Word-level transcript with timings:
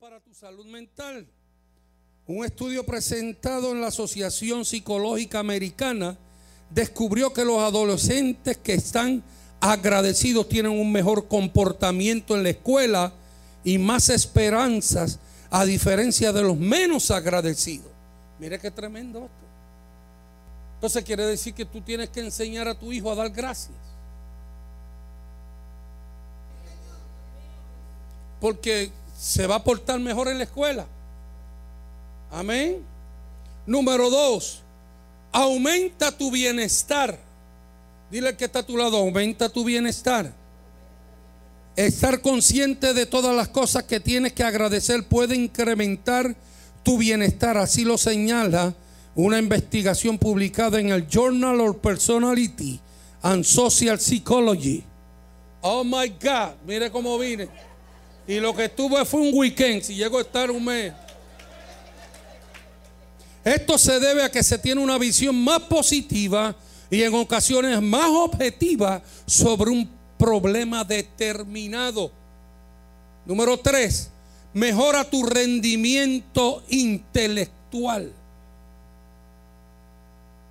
para 0.00 0.18
tu 0.18 0.34
salud 0.34 0.66
mental. 0.66 1.26
Un 2.26 2.44
estudio 2.44 2.84
presentado 2.84 3.70
en 3.72 3.80
la 3.80 3.88
Asociación 3.88 4.64
Psicológica 4.64 5.38
Americana 5.38 6.16
descubrió 6.70 7.32
que 7.32 7.44
los 7.44 7.60
adolescentes 7.60 8.56
que 8.56 8.74
están 8.74 9.22
agradecidos 9.60 10.48
tienen 10.48 10.72
un 10.72 10.90
mejor 10.90 11.28
comportamiento 11.28 12.34
en 12.34 12.42
la 12.42 12.50
escuela 12.50 13.12
y 13.62 13.78
más 13.78 14.08
esperanzas 14.08 15.20
a 15.50 15.64
diferencia 15.64 16.32
de 16.32 16.42
los 16.42 16.56
menos 16.56 17.10
agradecidos. 17.10 17.90
Mire 18.40 18.58
qué 18.58 18.70
tremendo 18.70 19.20
esto. 19.20 19.44
Entonces 20.76 21.04
quiere 21.04 21.26
decir 21.26 21.54
que 21.54 21.66
tú 21.66 21.80
tienes 21.82 22.08
que 22.08 22.20
enseñar 22.20 22.66
a 22.68 22.74
tu 22.74 22.90
hijo 22.90 23.12
a 23.12 23.14
dar 23.14 23.30
gracias. 23.30 23.76
Porque 28.40 28.90
se 29.16 29.46
va 29.46 29.56
a 29.56 29.64
portar 29.64 30.00
mejor 30.00 30.28
en 30.28 30.38
la 30.38 30.44
escuela. 30.44 30.86
Amén. 32.30 32.84
Número 33.66 34.10
dos, 34.10 34.60
aumenta 35.32 36.12
tu 36.12 36.30
bienestar. 36.30 37.18
Dile 38.10 38.36
que 38.36 38.44
está 38.44 38.60
a 38.60 38.66
tu 38.66 38.76
lado, 38.76 38.96
aumenta 38.98 39.48
tu 39.48 39.64
bienestar. 39.64 40.32
Estar 41.76 42.20
consciente 42.20 42.94
de 42.94 43.06
todas 43.06 43.34
las 43.34 43.48
cosas 43.48 43.84
que 43.84 43.98
tienes 43.98 44.32
que 44.32 44.44
agradecer 44.44 45.04
puede 45.08 45.34
incrementar 45.34 46.36
tu 46.82 46.98
bienestar. 46.98 47.56
Así 47.56 47.84
lo 47.84 47.98
señala 47.98 48.74
una 49.14 49.38
investigación 49.38 50.18
publicada 50.18 50.78
en 50.78 50.90
el 50.90 51.08
Journal 51.08 51.60
of 51.60 51.76
Personality 51.78 52.80
and 53.22 53.44
Social 53.44 53.98
Psychology. 53.98 54.84
Oh 55.62 55.82
my 55.82 56.08
God, 56.08 56.54
mire 56.66 56.90
cómo 56.90 57.18
vine. 57.18 57.48
Y 58.26 58.40
lo 58.40 58.54
que 58.54 58.64
estuve 58.64 59.04
fue 59.04 59.20
un 59.20 59.30
weekend, 59.34 59.82
si 59.82 59.94
llego 59.94 60.18
a 60.18 60.22
estar 60.22 60.50
un 60.50 60.64
mes. 60.64 60.92
Esto 63.44 63.76
se 63.76 64.00
debe 64.00 64.22
a 64.22 64.30
que 64.30 64.42
se 64.42 64.56
tiene 64.56 64.80
una 64.80 64.96
visión 64.96 65.36
más 65.36 65.60
positiva 65.60 66.56
y 66.90 67.02
en 67.02 67.14
ocasiones 67.14 67.82
más 67.82 68.08
objetiva 68.08 69.02
sobre 69.26 69.70
un 69.70 69.90
problema 70.16 70.84
determinado. 70.84 72.10
Número 73.26 73.58
tres, 73.58 74.10
mejora 74.54 75.04
tu 75.04 75.24
rendimiento 75.24 76.62
intelectual. 76.68 78.12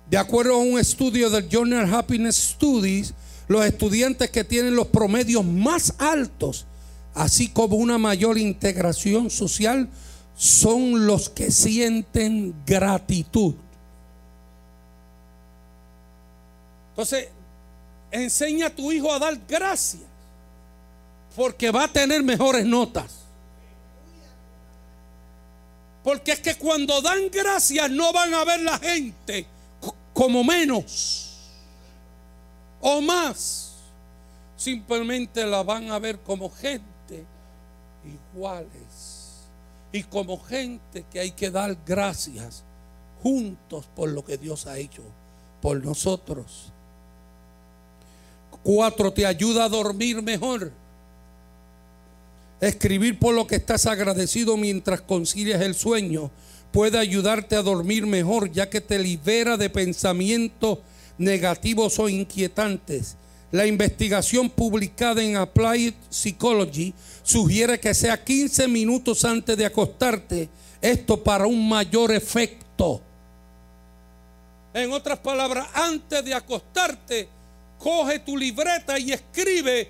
De 0.08 0.16
acuerdo 0.16 0.54
a 0.54 0.58
un 0.58 0.78
estudio 0.78 1.30
del 1.30 1.48
Journal 1.48 1.92
Happiness 1.92 2.36
Studies, 2.36 3.14
los 3.48 3.64
estudiantes 3.64 4.30
que 4.30 4.44
tienen 4.44 4.76
los 4.76 4.86
promedios 4.86 5.44
más 5.44 5.94
altos, 5.98 6.66
así 7.14 7.48
como 7.48 7.76
una 7.76 7.96
mayor 7.98 8.38
integración 8.38 9.30
social, 9.30 9.88
son 10.36 11.06
los 11.06 11.28
que 11.28 11.50
sienten 11.50 12.54
gratitud. 12.66 13.54
Entonces, 16.90 17.28
enseña 18.10 18.66
a 18.66 18.70
tu 18.70 18.92
hijo 18.92 19.12
a 19.12 19.18
dar 19.18 19.38
gracias, 19.48 20.02
porque 21.36 21.70
va 21.70 21.84
a 21.84 21.88
tener 21.88 22.22
mejores 22.22 22.66
notas. 22.66 23.24
Porque 26.02 26.32
es 26.32 26.40
que 26.40 26.54
cuando 26.56 27.00
dan 27.00 27.30
gracias 27.32 27.90
no 27.90 28.12
van 28.12 28.34
a 28.34 28.44
ver 28.44 28.60
la 28.60 28.78
gente 28.78 29.46
como 30.12 30.44
menos 30.44 31.40
o 32.80 33.00
más. 33.00 33.72
Simplemente 34.56 35.46
la 35.46 35.62
van 35.62 35.90
a 35.90 35.98
ver 35.98 36.20
como 36.20 36.50
gente 36.50 36.93
iguales 38.04 39.48
y 39.92 40.02
como 40.02 40.42
gente 40.42 41.04
que 41.10 41.20
hay 41.20 41.30
que 41.30 41.50
dar 41.50 41.76
gracias 41.86 42.64
juntos 43.22 43.86
por 43.94 44.10
lo 44.10 44.24
que 44.24 44.36
Dios 44.36 44.66
ha 44.66 44.78
hecho 44.78 45.02
por 45.62 45.82
nosotros. 45.84 46.72
Cuatro, 48.62 49.12
te 49.12 49.24
ayuda 49.24 49.64
a 49.64 49.68
dormir 49.68 50.22
mejor. 50.22 50.72
Escribir 52.60 53.18
por 53.18 53.34
lo 53.34 53.46
que 53.46 53.56
estás 53.56 53.86
agradecido 53.86 54.56
mientras 54.56 55.00
concilias 55.00 55.60
el 55.60 55.74
sueño 55.74 56.30
puede 56.72 56.98
ayudarte 56.98 57.54
a 57.54 57.62
dormir 57.62 58.04
mejor, 58.06 58.50
ya 58.50 58.68
que 58.68 58.80
te 58.80 58.98
libera 58.98 59.56
de 59.56 59.70
pensamientos 59.70 60.80
negativos 61.18 61.98
o 62.00 62.08
inquietantes. 62.08 63.16
La 63.54 63.64
investigación 63.66 64.50
publicada 64.50 65.22
en 65.22 65.36
Applied 65.36 65.94
Psychology 66.10 66.92
sugiere 67.22 67.78
que 67.78 67.94
sea 67.94 68.24
15 68.24 68.66
minutos 68.66 69.24
antes 69.24 69.56
de 69.56 69.64
acostarte, 69.64 70.48
esto 70.82 71.22
para 71.22 71.46
un 71.46 71.68
mayor 71.68 72.10
efecto. 72.10 73.00
En 74.72 74.90
otras 74.90 75.20
palabras, 75.20 75.68
antes 75.72 76.24
de 76.24 76.34
acostarte, 76.34 77.28
coge 77.78 78.18
tu 78.18 78.36
libreta 78.36 78.98
y 78.98 79.12
escribe 79.12 79.88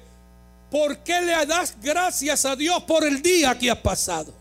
por 0.70 0.98
qué 0.98 1.22
le 1.22 1.46
das 1.46 1.74
gracias 1.80 2.44
a 2.44 2.54
Dios 2.54 2.82
por 2.82 3.02
el 3.02 3.22
día 3.22 3.58
que 3.58 3.70
has 3.70 3.78
pasado. 3.78 4.34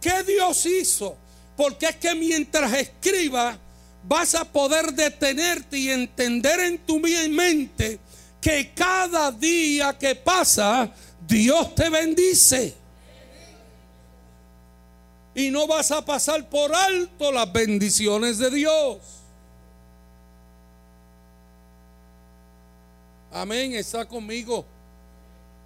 ¿Qué 0.00 0.22
Dios 0.22 0.64
hizo? 0.64 1.14
Porque 1.58 1.84
es 1.84 1.96
que 1.96 2.14
mientras 2.14 2.72
escribas 2.72 3.58
vas 4.04 4.34
a 4.34 4.44
poder 4.44 4.92
detenerte 4.92 5.78
y 5.78 5.90
entender 5.90 6.60
en 6.60 6.78
tu 6.78 6.98
mente 6.98 7.98
que 8.40 8.72
cada 8.74 9.30
día 9.30 9.96
que 9.96 10.14
pasa 10.14 10.92
Dios 11.26 11.74
te 11.74 11.88
bendice. 11.88 12.74
Y 15.34 15.50
no 15.50 15.66
vas 15.66 15.90
a 15.90 16.04
pasar 16.04 16.48
por 16.48 16.74
alto 16.74 17.32
las 17.32 17.50
bendiciones 17.50 18.38
de 18.38 18.50
Dios. 18.50 18.98
Amén, 23.32 23.72
está 23.74 24.04
conmigo. 24.04 24.66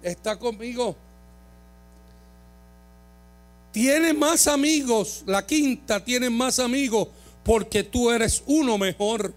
Está 0.01 0.37
conmigo. 0.37 0.95
Tiene 3.73 4.13
más 4.13 4.47
amigos, 4.47 5.23
la 5.25 5.45
quinta 5.45 6.03
tiene 6.03 6.29
más 6.29 6.59
amigos 6.59 7.09
porque 7.47 7.81
tú 7.81 8.11
eres 8.11 8.43
uno 8.45 8.77
mejor. 8.77 9.33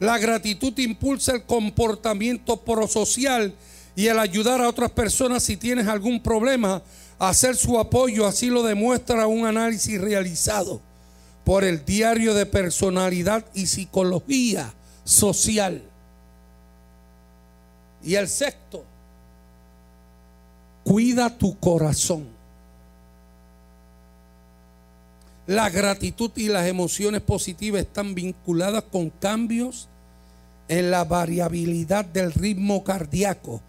La 0.00 0.16
gratitud 0.16 0.72
impulsa 0.78 1.32
el 1.32 1.42
comportamiento 1.42 2.56
prosocial 2.56 3.54
y 3.94 4.06
el 4.06 4.18
ayudar 4.18 4.62
a 4.62 4.68
otras 4.70 4.90
personas 4.90 5.42
si 5.42 5.58
tienes 5.58 5.86
algún 5.86 6.22
problema, 6.22 6.82
hacer 7.18 7.54
su 7.54 7.78
apoyo, 7.78 8.26
así 8.26 8.46
lo 8.46 8.62
demuestra 8.62 9.26
un 9.26 9.44
análisis 9.44 10.00
realizado 10.00 10.80
por 11.44 11.64
el 11.64 11.84
Diario 11.84 12.32
de 12.32 12.46
Personalidad 12.46 13.44
y 13.52 13.66
Psicología 13.66 14.72
Social. 15.04 15.82
Y 18.02 18.14
el 18.14 18.26
sexto, 18.26 18.84
cuida 20.82 21.28
tu 21.36 21.58
corazón. 21.58 22.33
La 25.46 25.68
gratitud 25.68 26.30
y 26.36 26.48
las 26.48 26.66
emociones 26.66 27.20
positivas 27.20 27.82
están 27.82 28.14
vinculadas 28.14 28.84
con 28.84 29.10
cambios 29.10 29.88
en 30.68 30.90
la 30.90 31.04
variabilidad 31.04 32.04
del 32.06 32.32
ritmo 32.32 32.82
cardíaco, 32.82 33.60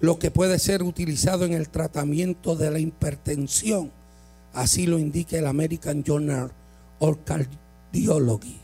lo 0.00 0.18
que 0.18 0.30
puede 0.30 0.58
ser 0.58 0.82
utilizado 0.82 1.46
en 1.46 1.54
el 1.54 1.70
tratamiento 1.70 2.54
de 2.54 2.70
la 2.70 2.78
hipertensión. 2.78 3.90
Así 4.52 4.86
lo 4.86 4.98
indica 4.98 5.38
el 5.38 5.46
American 5.46 6.04
Journal 6.04 6.52
of 6.98 7.18
Cardiology. 7.24 8.61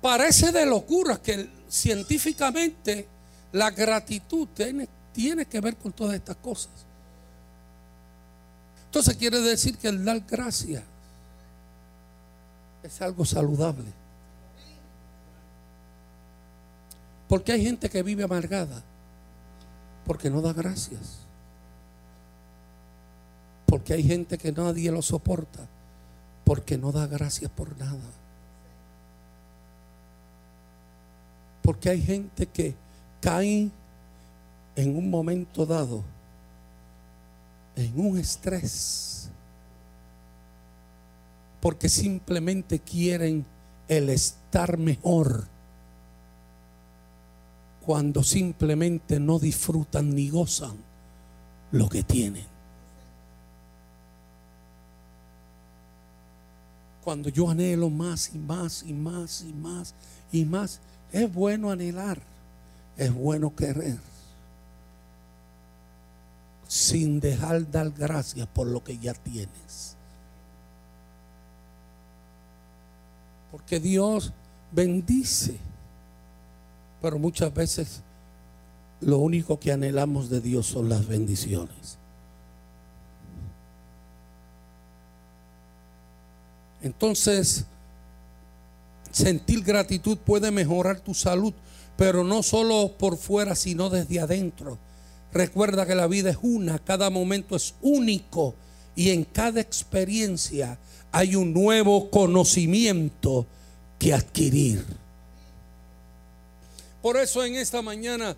Parece 0.00 0.52
de 0.52 0.64
locura 0.64 1.20
que 1.20 1.48
científicamente 1.68 3.08
la 3.52 3.70
gratitud 3.70 4.48
tiene, 4.54 4.88
tiene 5.12 5.46
que 5.46 5.60
ver 5.60 5.76
con 5.76 5.92
todas 5.92 6.14
estas 6.14 6.36
cosas. 6.36 6.70
Entonces 8.86 9.16
quiere 9.16 9.40
decir 9.40 9.76
que 9.76 9.88
el 9.88 10.04
dar 10.04 10.20
gracias 10.20 10.82
es 12.82 13.02
algo 13.02 13.24
saludable. 13.24 13.92
Porque 17.28 17.52
hay 17.52 17.62
gente 17.62 17.90
que 17.90 18.02
vive 18.02 18.24
amargada 18.24 18.82
porque 20.06 20.30
no 20.30 20.40
da 20.40 20.54
gracias. 20.54 21.18
Porque 23.66 23.92
hay 23.92 24.02
gente 24.02 24.38
que 24.38 24.52
nadie 24.52 24.90
lo 24.90 25.02
soporta 25.02 25.68
porque 26.44 26.78
no 26.78 26.92
da 26.92 27.06
gracias 27.06 27.50
por 27.50 27.76
nada. 27.78 27.98
Porque 31.68 31.90
hay 31.90 32.00
gente 32.00 32.46
que 32.46 32.74
cae 33.20 33.70
en 34.74 34.96
un 34.96 35.10
momento 35.10 35.66
dado 35.66 36.02
en 37.76 38.00
un 38.00 38.18
estrés. 38.18 39.28
Porque 41.60 41.90
simplemente 41.90 42.78
quieren 42.78 43.44
el 43.86 44.08
estar 44.08 44.78
mejor. 44.78 45.46
Cuando 47.84 48.22
simplemente 48.22 49.20
no 49.20 49.38
disfrutan 49.38 50.14
ni 50.14 50.30
gozan 50.30 50.78
lo 51.72 51.86
que 51.90 52.02
tienen. 52.02 52.46
Cuando 57.04 57.28
yo 57.28 57.50
anhelo 57.50 57.90
más 57.90 58.34
y 58.34 58.38
más 58.38 58.82
y 58.84 58.94
más 58.94 59.42
y 59.42 59.52
más 59.52 59.94
y 60.32 60.44
más, 60.46 60.80
es 61.12 61.32
bueno 61.32 61.70
anhelar, 61.70 62.20
es 62.96 63.12
bueno 63.12 63.54
querer, 63.54 63.98
sin 66.66 67.20
dejar 67.20 67.70
dar 67.70 67.90
gracias 67.90 68.46
por 68.48 68.66
lo 68.66 68.82
que 68.84 68.98
ya 68.98 69.14
tienes. 69.14 69.96
Porque 73.50 73.80
Dios 73.80 74.32
bendice, 74.72 75.58
pero 77.00 77.18
muchas 77.18 77.52
veces 77.54 78.02
lo 79.00 79.18
único 79.18 79.58
que 79.58 79.72
anhelamos 79.72 80.28
de 80.28 80.40
Dios 80.40 80.66
son 80.66 80.88
las 80.88 81.06
bendiciones. 81.06 81.98
Entonces, 86.82 87.64
sentir 89.10 89.62
gratitud 89.62 90.18
puede 90.18 90.50
mejorar 90.50 91.00
tu 91.00 91.14
salud, 91.14 91.52
pero 91.96 92.24
no 92.24 92.42
solo 92.42 92.92
por 92.98 93.16
fuera, 93.16 93.54
sino 93.54 93.90
desde 93.90 94.20
adentro. 94.20 94.78
Recuerda 95.32 95.86
que 95.86 95.94
la 95.94 96.06
vida 96.06 96.30
es 96.30 96.38
una, 96.42 96.78
cada 96.78 97.10
momento 97.10 97.56
es 97.56 97.74
único 97.82 98.54
y 98.96 99.10
en 99.10 99.24
cada 99.24 99.60
experiencia 99.60 100.78
hay 101.12 101.36
un 101.36 101.52
nuevo 101.52 102.10
conocimiento 102.10 103.46
que 103.98 104.14
adquirir. 104.14 104.84
Por 107.02 107.16
eso 107.16 107.44
en 107.44 107.56
esta 107.56 107.82
mañana 107.82 108.36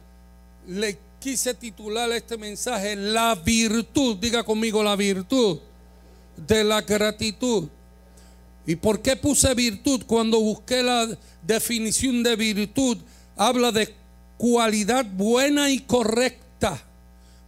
le 0.66 0.98
quise 1.18 1.54
titular 1.54 2.10
este 2.12 2.36
mensaje 2.36 2.96
La 2.96 3.34
virtud, 3.34 4.16
diga 4.16 4.42
conmigo 4.42 4.82
la 4.82 4.96
virtud 4.96 5.58
de 6.36 6.64
la 6.64 6.80
gratitud. 6.82 7.68
¿Y 8.66 8.76
por 8.76 9.00
qué 9.00 9.16
puse 9.16 9.54
virtud? 9.54 10.02
Cuando 10.06 10.40
busqué 10.40 10.82
la 10.82 11.08
definición 11.42 12.22
de 12.22 12.36
virtud, 12.36 12.98
habla 13.36 13.72
de 13.72 13.94
cualidad 14.36 15.04
buena 15.04 15.70
y 15.70 15.80
correcta, 15.80 16.80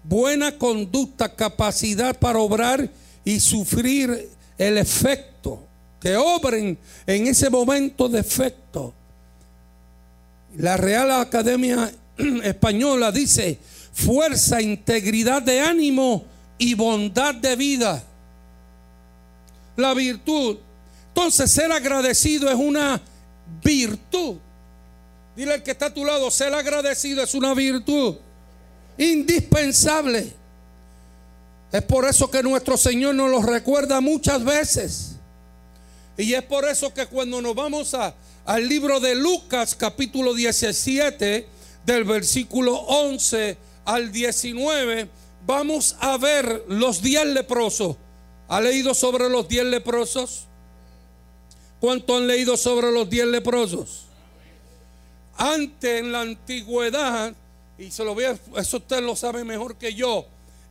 buena 0.05 0.59
conducta, 0.59 1.35
capacidad 1.35 2.19
para 2.19 2.39
obrar 2.39 2.91
y 3.25 3.41
sufrir 3.41 4.31
el 4.59 4.79
efecto, 4.79 5.67
que 6.01 6.17
obren 6.17 6.79
en 7.07 7.27
ese 7.27 7.49
momento 7.49 8.09
de 8.09 8.21
efecto. 8.21 8.93
La 10.57 10.77
Real 10.77 11.11
Academia 11.13 11.93
Española 12.43 13.13
dice 13.13 13.59
fuerza, 13.93 14.61
integridad 14.61 15.43
de 15.43 15.61
ánimo 15.61 16.25
y 16.59 16.75
bondad 16.75 17.35
de 17.35 17.57
vida. 17.57 18.03
La 19.77 19.95
virtud 19.95 20.59
entonces 21.15 21.51
ser 21.51 21.71
agradecido 21.71 22.49
es 22.49 22.55
una 22.55 22.99
virtud. 23.63 24.37
Dile 25.37 25.55
al 25.55 25.63
que 25.63 25.73
está 25.73 25.87
a 25.87 25.95
tu 25.95 26.07
lado, 26.07 26.31
ser 26.31 26.55
agradecido 26.55 27.23
es 27.23 27.35
una 27.35 27.53
virtud 27.53 28.17
indispensable. 28.97 30.33
Es 31.71 31.83
por 31.83 32.07
eso 32.07 32.31
que 32.31 32.43
nuestro 32.43 32.79
Señor 32.79 33.15
nos 33.15 33.31
lo 33.31 33.43
recuerda 33.43 34.01
muchas 34.01 34.43
veces. 34.43 35.17
Y 36.17 36.33
es 36.33 36.43
por 36.45 36.67
eso 36.67 36.95
que 36.95 37.07
cuando 37.07 37.43
nos 37.43 37.55
vamos 37.55 37.93
a, 37.93 38.15
al 38.47 38.67
libro 38.67 38.99
de 38.99 39.15
Lucas 39.15 39.75
capítulo 39.75 40.33
17, 40.33 41.47
del 41.85 42.05
versículo 42.05 42.75
11 42.75 43.59
al 43.85 44.11
19, 44.13 45.11
vamos 45.47 45.95
a 46.01 46.17
ver 46.17 46.65
los 46.69 47.03
diez 47.03 47.27
leprosos. 47.27 47.97
¿Ha 48.49 48.63
leído 48.63 48.95
sobre 48.95 49.29
los 49.29 49.47
diez 49.47 49.65
leprosos? 49.65 50.47
¿Cuánto 51.83 52.17
han 52.17 52.29
leído 52.29 52.57
sobre 52.57 52.93
los 52.93 53.11
diez 53.11 53.27
leprosos? 53.27 54.05
Antes 55.37 55.99
en 55.99 56.13
la 56.13 56.21
antigüedad, 56.21 57.35
y 57.77 57.91
se 57.91 58.05
lo 58.05 58.15
voy 58.15 58.23
a, 58.23 58.39
eso 58.57 58.77
usted 58.77 59.03
lo 59.03 59.17
sabe 59.17 59.43
mejor 59.43 59.75
que 59.75 59.93
yo, 59.93 60.25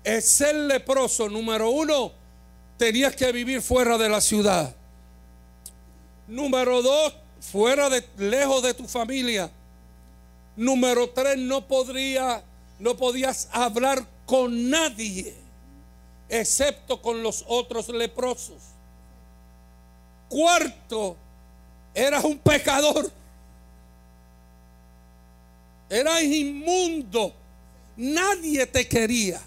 es 0.06 0.24
ser 0.24 0.56
leproso, 0.56 1.28
número 1.28 1.70
uno, 1.70 2.14
tenías 2.78 3.14
que 3.14 3.30
vivir 3.34 3.62
fuera 3.62 3.98
de 3.98 4.08
la 4.08 4.22
ciudad. 4.22 4.74
Número 6.30 6.82
dos, 6.82 7.14
fuera 7.42 7.90
de, 7.90 8.06
lejos 8.18 8.64
de 8.64 8.74
tu 8.74 8.88
familia. 8.88 9.52
Número 10.56 11.10
tres, 11.10 11.38
no 11.38 11.68
podría, 11.68 12.42
no 12.80 12.96
podías 12.96 13.50
hablar 13.52 14.08
con 14.26 14.70
nadie, 14.70 15.36
excepto 16.30 17.02
con 17.02 17.22
los 17.22 17.44
otros 17.50 17.90
leprosos. 17.90 18.72
Cuarto, 20.32 21.18
eras 21.94 22.24
un 22.24 22.38
pecador. 22.38 23.12
Eras 25.90 26.24
inmundo. 26.24 27.34
Nadie 27.98 28.66
te 28.66 28.88
quería. 28.88 29.42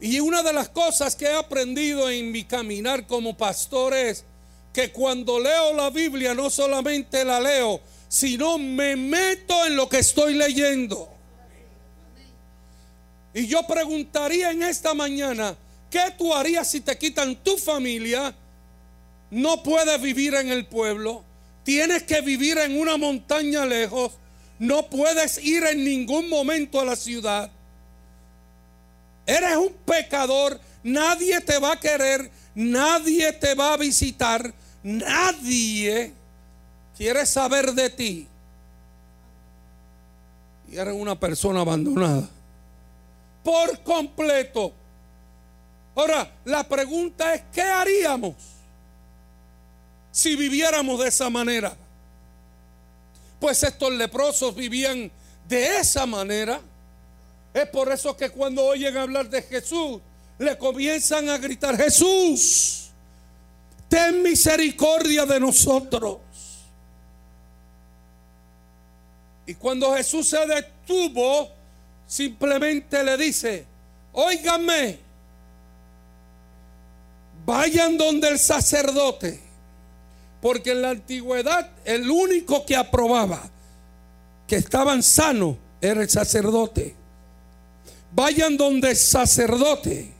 Y 0.00 0.18
una 0.18 0.42
de 0.42 0.54
las 0.54 0.70
cosas 0.70 1.14
que 1.14 1.26
he 1.26 1.36
aprendido 1.36 2.08
en 2.08 2.32
mi 2.32 2.44
caminar 2.44 3.06
como 3.06 3.36
pastor 3.36 3.92
es 3.92 4.24
que 4.72 4.90
cuando 4.90 5.38
leo 5.38 5.74
la 5.74 5.90
Biblia 5.90 6.32
no 6.32 6.48
solamente 6.48 7.22
la 7.22 7.38
leo, 7.38 7.82
sino 8.08 8.56
me 8.56 8.96
meto 8.96 9.66
en 9.66 9.76
lo 9.76 9.90
que 9.90 9.98
estoy 9.98 10.32
leyendo. 10.32 11.06
Y 13.34 13.46
yo 13.46 13.66
preguntaría 13.66 14.52
en 14.52 14.62
esta 14.62 14.94
mañana, 14.94 15.54
¿qué 15.90 16.14
tú 16.16 16.32
harías 16.32 16.70
si 16.70 16.80
te 16.80 16.96
quitan 16.96 17.36
tu 17.36 17.58
familia, 17.58 18.34
no 19.32 19.62
puedes 19.62 19.98
vivir 20.02 20.34
en 20.34 20.50
el 20.50 20.66
pueblo, 20.66 21.24
tienes 21.62 22.02
que 22.02 22.20
vivir 22.20 22.58
en 22.58 22.78
una 22.78 22.98
montaña 22.98 23.64
lejos, 23.64 24.12
no 24.58 24.90
puedes 24.90 25.42
ir 25.42 25.64
en 25.64 25.82
ningún 25.82 26.28
momento 26.28 26.78
a 26.78 26.84
la 26.84 26.96
ciudad. 26.96 27.50
Eres 29.24 29.56
un 29.56 29.72
pecador, 29.86 30.60
nadie 30.82 31.40
te 31.40 31.58
va 31.58 31.72
a 31.72 31.80
querer, 31.80 32.30
nadie 32.54 33.32
te 33.32 33.54
va 33.54 33.72
a 33.72 33.78
visitar, 33.78 34.52
nadie 34.82 36.12
quiere 36.94 37.24
saber 37.24 37.72
de 37.72 37.88
ti. 37.88 38.28
Y 40.70 40.76
eres 40.76 40.94
una 40.94 41.18
persona 41.18 41.62
abandonada 41.62 42.28
por 43.42 43.80
completo. 43.80 44.74
Ahora, 45.94 46.30
la 46.44 46.68
pregunta 46.68 47.32
es, 47.32 47.42
¿qué 47.50 47.62
haríamos? 47.62 48.51
Si 50.12 50.36
viviéramos 50.36 51.00
de 51.00 51.08
esa 51.08 51.28
manera. 51.30 51.74
Pues 53.40 53.62
estos 53.64 53.90
leprosos 53.92 54.54
vivían 54.54 55.10
de 55.48 55.78
esa 55.78 56.06
manera. 56.06 56.60
Es 57.52 57.66
por 57.68 57.90
eso 57.90 58.16
que 58.16 58.30
cuando 58.30 58.64
oyen 58.64 58.96
hablar 58.96 59.28
de 59.28 59.42
Jesús, 59.42 60.00
le 60.38 60.56
comienzan 60.56 61.28
a 61.28 61.38
gritar, 61.38 61.76
Jesús, 61.76 62.90
ten 63.88 64.22
misericordia 64.22 65.26
de 65.26 65.40
nosotros. 65.40 66.18
Y 69.46 69.54
cuando 69.54 69.94
Jesús 69.94 70.28
se 70.28 70.46
detuvo, 70.46 71.50
simplemente 72.06 73.02
le 73.02 73.16
dice, 73.16 73.66
óiganme, 74.12 74.98
vayan 77.44 77.98
donde 77.98 78.28
el 78.28 78.38
sacerdote 78.38 79.51
porque 80.42 80.72
en 80.72 80.82
la 80.82 80.90
antigüedad 80.90 81.70
el 81.84 82.10
único 82.10 82.66
que 82.66 82.74
aprobaba 82.74 83.40
que 84.48 84.56
estaban 84.56 85.02
sanos 85.02 85.56
era 85.80 86.02
el 86.02 86.10
sacerdote. 86.10 86.96
Vayan 88.12 88.56
donde 88.56 88.90
el 88.90 88.96
sacerdote 88.96 90.10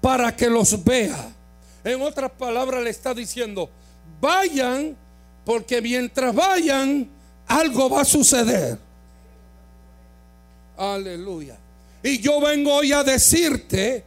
para 0.00 0.34
que 0.34 0.48
los 0.48 0.82
vea. 0.82 1.32
En 1.84 2.00
otras 2.00 2.30
palabras 2.32 2.82
le 2.82 2.88
está 2.88 3.12
diciendo, 3.12 3.68
vayan 4.18 4.96
porque 5.44 5.82
mientras 5.82 6.34
vayan 6.34 7.10
algo 7.46 7.90
va 7.90 8.00
a 8.00 8.04
suceder. 8.06 8.78
Aleluya. 10.78 11.58
Y 12.02 12.18
yo 12.18 12.40
vengo 12.40 12.76
hoy 12.76 12.92
a 12.92 13.04
decirte, 13.04 14.04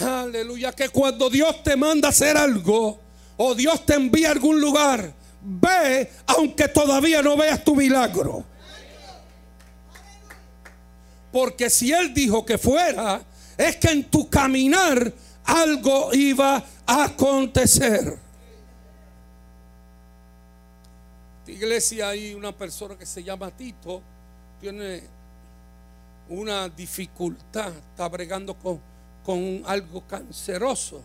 aleluya, 0.00 0.72
que 0.72 0.88
cuando 0.88 1.28
Dios 1.28 1.62
te 1.62 1.76
manda 1.76 2.08
hacer 2.08 2.38
algo, 2.38 2.98
o 3.38 3.54
Dios 3.54 3.86
te 3.86 3.94
envía 3.94 4.28
a 4.28 4.32
algún 4.32 4.60
lugar, 4.60 5.14
ve 5.40 6.10
aunque 6.26 6.68
todavía 6.68 7.22
no 7.22 7.36
veas 7.36 7.64
tu 7.64 7.74
milagro. 7.74 8.44
Porque 11.32 11.70
si 11.70 11.92
Él 11.92 12.12
dijo 12.12 12.44
que 12.44 12.58
fuera, 12.58 13.22
es 13.56 13.76
que 13.76 13.88
en 13.88 14.04
tu 14.04 14.28
caminar 14.28 15.12
algo 15.44 16.12
iba 16.12 16.62
a 16.84 17.04
acontecer. 17.04 18.18
iglesia 21.46 22.10
hay 22.10 22.34
una 22.34 22.52
persona 22.52 22.96
que 22.96 23.06
se 23.06 23.22
llama 23.22 23.50
Tito, 23.50 24.02
tiene 24.60 25.02
una 26.28 26.68
dificultad, 26.68 27.72
está 27.72 28.08
bregando 28.08 28.54
con, 28.54 28.80
con 29.24 29.62
algo 29.66 30.06
canceroso. 30.06 31.02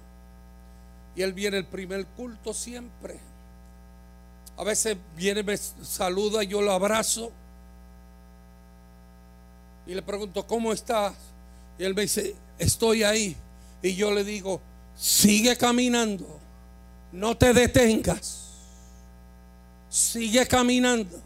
Y 1.16 1.22
él 1.22 1.34
viene 1.34 1.58
el 1.58 1.66
primer 1.66 2.06
culto 2.08 2.54
siempre. 2.54 3.20
A 4.58 4.64
veces 4.64 4.98
viene, 5.16 5.44
me 5.44 5.58
saluda, 5.58 6.44
yo 6.44 6.62
lo 6.62 6.72
abrazo. 6.72 7.32
Y 9.86 9.94
le 9.94 10.02
pregunto, 10.02 10.46
¿cómo 10.46 10.72
estás? 10.72 11.14
Y 11.78 11.84
él 11.84 11.94
me 11.94 12.04
dice, 12.04 12.36
estoy 12.58 13.04
ahí. 13.04 13.36
Y 13.82 13.96
yo 13.96 14.12
le 14.12 14.24
digo, 14.24 14.62
sigue 14.96 15.58
caminando, 15.58 16.40
no 17.12 17.36
te 17.36 17.54
detengas. 17.54 18.40
Sigue 19.90 20.48
caminando. 20.48 21.22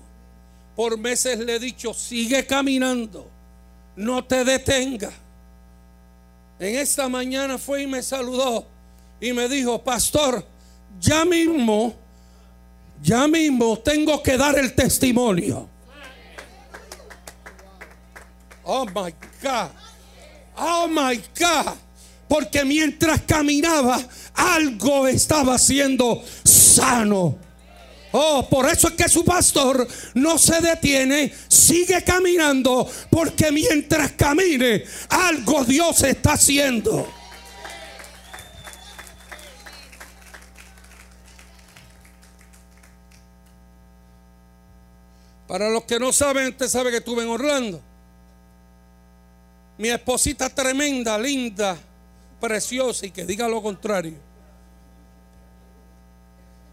Por 0.75 0.97
meses 0.97 1.39
le 1.39 1.55
he 1.55 1.59
dicho, 1.59 1.93
sigue 1.93 2.45
caminando, 2.45 3.29
no 3.95 4.25
te 4.25 4.43
detengas. 4.43 5.13
En 6.59 6.75
esta 6.75 7.07
mañana 7.07 7.57
fue 7.57 7.83
y 7.83 7.87
me 7.87 8.01
saludó 8.01 8.67
y 9.19 9.33
me 9.33 9.47
dijo, 9.47 9.83
pastor, 9.83 10.45
ya 10.99 11.25
mismo, 11.25 11.95
ya 13.01 13.27
mismo 13.27 13.77
tengo 13.79 14.21
que 14.21 14.37
dar 14.37 14.57
el 14.57 14.73
testimonio. 14.73 15.69
Oh 18.63 18.85
my 18.85 19.13
God. 19.41 19.69
Oh 20.57 20.87
my 20.87 21.15
God. 21.39 21.73
Porque 22.27 22.65
mientras 22.65 23.21
caminaba, 23.21 23.99
algo 24.33 25.07
estaba 25.07 25.57
siendo 25.57 26.21
sano. 26.43 27.37
Oh, 28.11 28.47
por 28.49 28.67
eso 28.67 28.87
es 28.87 28.93
que 28.95 29.09
su 29.09 29.23
pastor 29.23 29.87
no 30.15 30.37
se 30.37 30.59
detiene, 30.61 31.31
sigue 31.47 32.03
caminando, 32.03 32.89
porque 33.09 33.51
mientras 33.51 34.13
camine, 34.13 34.83
algo 35.09 35.63
Dios 35.63 36.03
está 36.03 36.33
haciendo. 36.33 37.07
Para 45.47 45.69
los 45.69 45.83
que 45.83 45.99
no 45.99 46.11
saben, 46.11 46.49
usted 46.49 46.67
sabe 46.67 46.91
que 46.91 46.97
estuve 46.97 47.23
en 47.23 47.29
Orlando. 47.29 47.81
Mi 49.77 49.89
esposita 49.89 50.49
tremenda, 50.49 51.17
linda, 51.17 51.77
preciosa 52.39 53.05
y 53.05 53.11
que 53.11 53.25
diga 53.25 53.47
lo 53.47 53.61
contrario. 53.61 54.17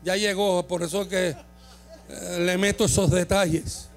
Ya 0.03 0.17
llegó, 0.17 0.67
por 0.67 0.83
eso 0.83 1.09
que 1.09 1.37
eh, 2.09 2.39
le 2.41 2.59
meto 2.59 2.85
esos 2.85 3.11
detalles. 3.11 3.89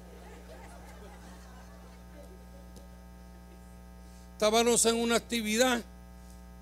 Estábamos 4.34 4.86
en 4.86 4.94
una 4.94 5.16
actividad 5.16 5.82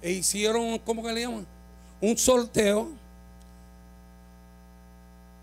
e 0.01 0.13
hicieron, 0.13 0.79
¿cómo 0.79 1.03
que 1.03 1.13
le 1.13 1.21
llaman? 1.21 1.47
Un 2.01 2.17
sorteo. 2.17 2.89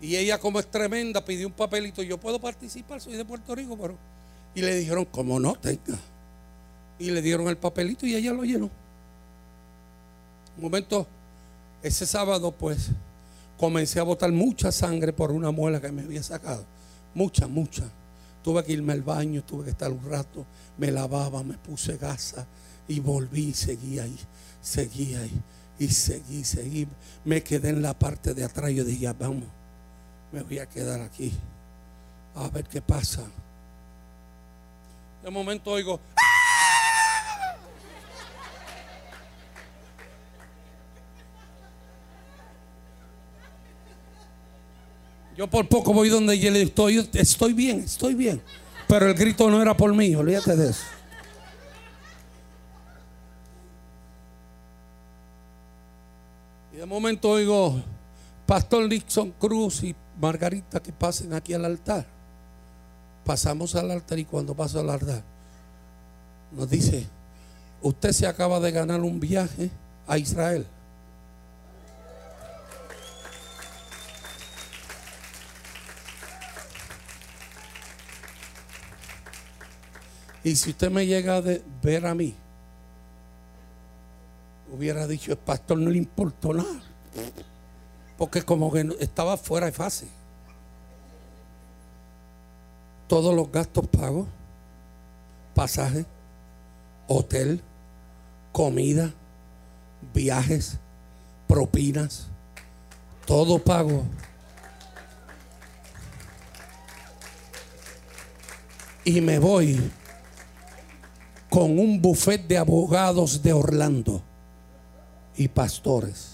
Y 0.04 0.16
ella, 0.16 0.38
como 0.38 0.60
es 0.60 0.70
tremenda, 0.70 1.24
pidió 1.24 1.46
un 1.46 1.54
papelito. 1.54 2.02
Yo 2.02 2.20
puedo 2.20 2.38
participar, 2.38 3.00
soy 3.00 3.14
de 3.16 3.24
Puerto 3.24 3.54
Rico, 3.54 3.74
pero. 3.80 3.96
Y 4.54 4.60
le 4.60 4.74
dijeron, 4.74 5.06
¿cómo 5.06 5.40
no 5.40 5.54
tenga? 5.54 5.98
Y 6.98 7.10
le 7.10 7.22
dieron 7.22 7.48
el 7.48 7.56
papelito 7.56 8.06
y 8.06 8.14
ella 8.14 8.34
lo 8.34 8.44
llenó. 8.44 8.66
Un 10.58 10.62
momento, 10.62 11.06
ese 11.82 12.04
sábado, 12.04 12.52
pues, 12.52 12.90
comencé 13.56 13.98
a 13.98 14.02
botar 14.02 14.30
mucha 14.30 14.70
sangre 14.70 15.14
por 15.14 15.32
una 15.32 15.50
muela 15.50 15.80
que 15.80 15.90
me 15.90 16.02
había 16.02 16.22
sacado. 16.22 16.66
Mucha, 17.14 17.46
mucha. 17.46 17.84
Tuve 18.42 18.62
que 18.62 18.72
irme 18.72 18.92
al 18.92 19.02
baño, 19.02 19.42
tuve 19.42 19.64
que 19.64 19.70
estar 19.70 19.90
un 19.90 20.04
rato, 20.04 20.44
me 20.76 20.90
lavaba, 20.90 21.42
me 21.42 21.56
puse 21.56 21.96
gasa 21.96 22.46
y 22.86 23.00
volví 23.00 23.48
y 23.48 23.54
seguí 23.54 23.98
ahí, 23.98 24.18
seguí 24.60 25.14
ahí 25.14 25.42
y 25.78 25.88
seguí, 25.88 26.44
seguí. 26.44 26.86
Me 27.24 27.42
quedé 27.42 27.70
en 27.70 27.80
la 27.80 27.98
parte 27.98 28.34
de 28.34 28.44
atrás. 28.44 28.70
Yo 28.70 28.84
dije, 28.84 29.10
vamos, 29.18 29.44
me 30.34 30.42
voy 30.42 30.58
a 30.58 30.66
quedar 30.66 31.00
aquí 31.00 31.32
a 32.34 32.48
ver 32.48 32.64
qué 32.64 32.82
pasa. 32.82 33.22
De 35.22 35.30
momento 35.30 35.70
oigo, 35.70 36.00
Yo 45.36 45.48
por 45.48 45.68
poco 45.68 45.92
voy 45.92 46.08
donde 46.08 46.38
yo 46.38 46.48
estoy, 46.52 47.10
estoy 47.12 47.52
bien, 47.52 47.80
estoy 47.80 48.14
bien. 48.14 48.40
Pero 48.86 49.08
el 49.08 49.14
grito 49.14 49.50
no 49.50 49.60
era 49.60 49.76
por 49.76 49.92
mí, 49.92 50.14
olvídate 50.14 50.54
de 50.54 50.70
eso. 50.70 50.84
Y 56.72 56.76
de 56.76 56.86
momento 56.86 57.30
oigo, 57.30 57.82
Pastor 58.46 58.88
Nixon 58.88 59.32
Cruz 59.32 59.82
y 59.82 59.96
Margarita 60.20 60.82
que 60.82 60.92
pasen 60.92 61.32
aquí 61.32 61.54
al 61.54 61.64
altar. 61.64 62.06
Pasamos 63.24 63.74
al 63.74 63.90
altar 63.90 64.18
y 64.18 64.24
cuando 64.24 64.54
paso 64.54 64.80
al 64.80 64.90
altar 64.90 65.22
nos 66.54 66.70
dice, 66.70 67.06
usted 67.82 68.12
se 68.12 68.26
acaba 68.26 68.60
de 68.60 68.70
ganar 68.70 69.00
un 69.00 69.18
viaje 69.18 69.70
a 70.06 70.18
Israel. 70.18 70.66
Y 80.44 80.56
si 80.56 80.70
usted 80.70 80.90
me 80.90 81.06
llega 81.06 81.38
a 81.38 81.40
ver 81.40 82.06
a 82.06 82.14
mí, 82.14 82.34
hubiera 84.70 85.06
dicho, 85.06 85.32
el 85.32 85.38
pastor 85.38 85.78
no 85.78 85.90
le 85.90 85.96
importó 85.96 86.52
nada. 86.52 86.82
Porque 88.16 88.42
como 88.42 88.72
que 88.72 88.96
estaba 89.00 89.36
fuera 89.36 89.66
de 89.66 89.72
fase. 89.72 90.06
Todos 93.08 93.34
los 93.34 93.50
gastos 93.50 93.86
pagos, 93.88 94.26
pasaje, 95.54 96.06
hotel, 97.06 97.60
comida, 98.52 99.12
viajes, 100.12 100.78
propinas, 101.46 102.28
todo 103.26 103.58
pago. 103.58 104.04
Y 109.04 109.20
me 109.20 109.38
voy 109.38 109.92
con 111.50 111.78
un 111.78 112.00
buffet 112.00 112.46
de 112.46 112.58
abogados 112.58 113.42
de 113.42 113.52
Orlando 113.52 114.22
y 115.36 115.48
pastores. 115.48 116.33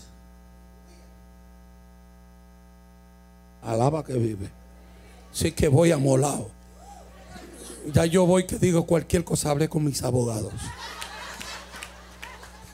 Alaba 3.62 4.04
que 4.04 4.14
vive. 4.14 4.50
Sí 5.32 5.52
que 5.52 5.68
voy 5.68 5.92
amolado. 5.92 6.50
Ya 7.92 8.04
yo 8.06 8.26
voy 8.26 8.44
que 8.46 8.58
digo 8.58 8.84
cualquier 8.86 9.24
cosa, 9.24 9.50
hablé 9.50 9.68
con 9.68 9.84
mis 9.84 10.02
abogados. 10.02 10.52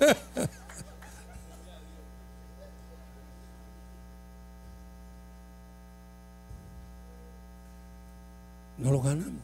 no 8.79 8.93
lo 8.93 9.01
ganamos. 9.01 9.43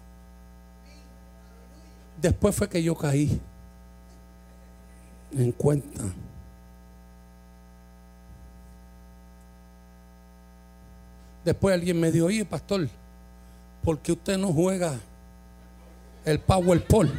Después 2.21 2.55
fue 2.55 2.69
que 2.69 2.83
yo 2.83 2.95
caí 2.95 3.41
en 5.33 5.53
cuenta. 5.53 6.03
Después 11.45 11.75
alguien 11.75 11.99
me 11.99 12.13
dijo, 12.13 12.27
oye, 12.27 12.45
pastor, 12.45 12.89
¿por 13.83 13.99
qué 13.99 14.13
usted 14.13 14.39
no 14.39 14.53
juega 14.53 14.95
el 16.25 16.39
PowerPoint? 16.39 17.13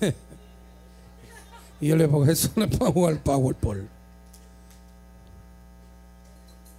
y 1.80 1.88
yo 1.88 1.96
le 1.96 2.06
digo, 2.06 2.24
eso 2.26 2.50
no 2.56 2.64
es 2.64 2.76
para 2.76 2.92
jugar 2.92 3.14
el 3.14 3.20
PowerPoint. 3.20 3.88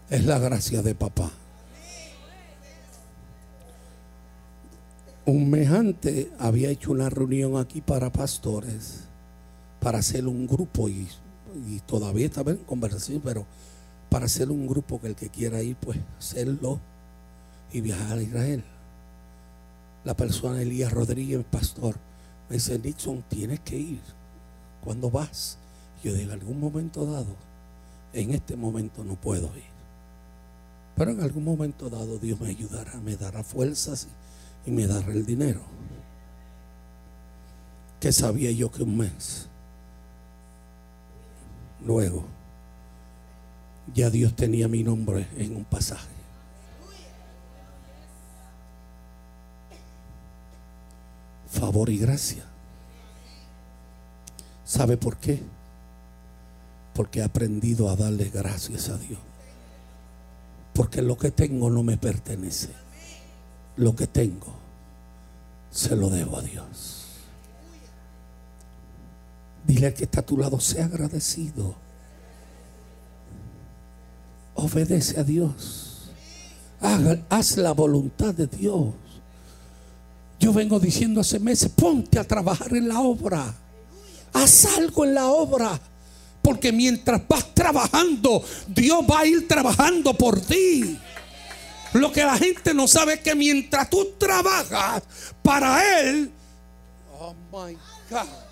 Es 0.09 0.25
la 0.25 0.39
gracia 0.39 0.81
de 0.81 0.95
papá. 0.95 1.31
un 5.29 5.49
mes 5.49 5.69
había 6.39 6.69
hecho 6.69 6.91
una 6.91 7.09
reunión 7.09 7.57
aquí 7.57 7.81
para 7.81 8.11
pastores, 8.11 9.01
para 9.79 9.99
hacer 9.99 10.27
un 10.27 10.47
grupo 10.47 10.89
y 10.89 11.07
y 11.67 11.79
todavía 11.81 12.25
estaba 12.25 12.51
en 12.51 12.57
conversación, 12.57 13.21
pero 13.23 13.45
para 14.09 14.25
hacer 14.25 14.49
un 14.49 14.67
grupo 14.67 14.99
que 14.99 15.07
el 15.07 15.15
que 15.15 15.29
quiera 15.29 15.61
ir, 15.61 15.75
pues 15.75 15.99
hacerlo 16.17 16.79
y 17.71 17.81
viajar 17.81 18.17
a 18.17 18.21
Israel. 18.21 18.63
La 20.03 20.15
persona 20.15 20.61
Elías 20.61 20.91
Rodríguez, 20.91 21.43
pastor, 21.49 21.95
me 22.49 22.55
dice, 22.55 22.79
Nixon, 22.79 23.23
tienes 23.29 23.59
que 23.59 23.77
ir. 23.77 24.01
¿Cuándo 24.83 25.11
vas? 25.11 25.57
Yo 26.03 26.13
digo, 26.13 26.31
en 26.31 26.39
algún 26.39 26.59
momento 26.59 27.05
dado, 27.05 27.35
en 28.13 28.31
este 28.31 28.55
momento 28.55 29.03
no 29.03 29.15
puedo 29.15 29.47
ir. 29.57 29.69
Pero 30.95 31.11
en 31.11 31.21
algún 31.21 31.43
momento 31.43 31.89
dado 31.89 32.17
Dios 32.17 32.39
me 32.39 32.49
ayudará, 32.49 32.99
me 33.01 33.15
dará 33.15 33.43
fuerzas 33.43 34.07
y 34.65 34.71
me 34.71 34.87
dará 34.87 35.11
el 35.11 35.25
dinero. 35.25 35.61
Que 37.99 38.11
sabía 38.11 38.51
yo 38.51 38.71
que 38.71 38.83
un 38.83 38.97
mes. 38.97 39.48
Luego, 41.85 42.25
ya 43.93 44.09
Dios 44.09 44.35
tenía 44.35 44.67
mi 44.67 44.83
nombre 44.83 45.27
en 45.37 45.55
un 45.55 45.63
pasaje. 45.65 46.07
Favor 51.49 51.89
y 51.89 51.97
gracia. 51.97 52.43
¿Sabe 54.65 54.97
por 54.97 55.17
qué? 55.17 55.41
Porque 56.93 57.19
he 57.19 57.23
aprendido 57.23 57.89
a 57.89 57.95
darle 57.95 58.29
gracias 58.29 58.89
a 58.89 58.97
Dios. 58.97 59.19
Porque 60.73 61.01
lo 61.01 61.17
que 61.17 61.31
tengo 61.31 61.69
no 61.69 61.81
me 61.81 61.97
pertenece. 61.97 62.69
Lo 63.77 63.95
que 63.95 64.07
tengo 64.07 64.53
se 65.71 65.95
lo 65.95 66.09
debo 66.09 66.37
a 66.37 66.41
Dios. 66.41 67.08
Dile 69.69 69.85
al 69.85 69.93
que 69.93 70.05
está 70.05 70.21
a 70.21 70.25
tu 70.25 70.35
lado, 70.35 70.59
sea 70.59 70.85
agradecido. 70.85 71.75
Obedece 74.55 75.19
a 75.19 75.23
Dios. 75.23 76.09
haz 77.29 77.57
la 77.57 77.73
voluntad 77.73 78.33
de 78.33 78.47
Dios. 78.47 78.87
Yo 80.39 80.53
vengo 80.53 80.79
diciendo 80.79 81.21
hace 81.21 81.39
meses, 81.39 81.69
ponte 81.69 82.17
a 82.17 82.23
trabajar 82.23 82.75
en 82.75 82.87
la 82.87 82.99
obra. 83.01 83.53
Haz 84.33 84.65
algo 84.75 85.05
en 85.05 85.13
la 85.13 85.27
obra. 85.27 85.79
Porque 86.41 86.71
mientras 86.71 87.21
vas 87.27 87.53
trabajando, 87.53 88.43
Dios 88.69 89.01
va 89.07 89.19
a 89.19 89.27
ir 89.27 89.47
trabajando 89.47 90.15
por 90.15 90.41
ti. 90.41 90.97
Lo 91.93 92.11
que 92.11 92.23
la 92.23 92.39
gente 92.39 92.73
no 92.73 92.87
sabe 92.87 93.13
es 93.13 93.19
que 93.19 93.35
mientras 93.35 93.87
tú 93.87 94.13
trabajas 94.17 95.03
para 95.43 96.01
Él, 96.01 96.31
oh 97.19 97.35
my 97.51 97.77
God, 98.09 98.48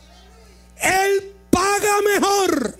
Él 0.81 1.36
paga 1.50 2.01
mejor. 2.13 2.77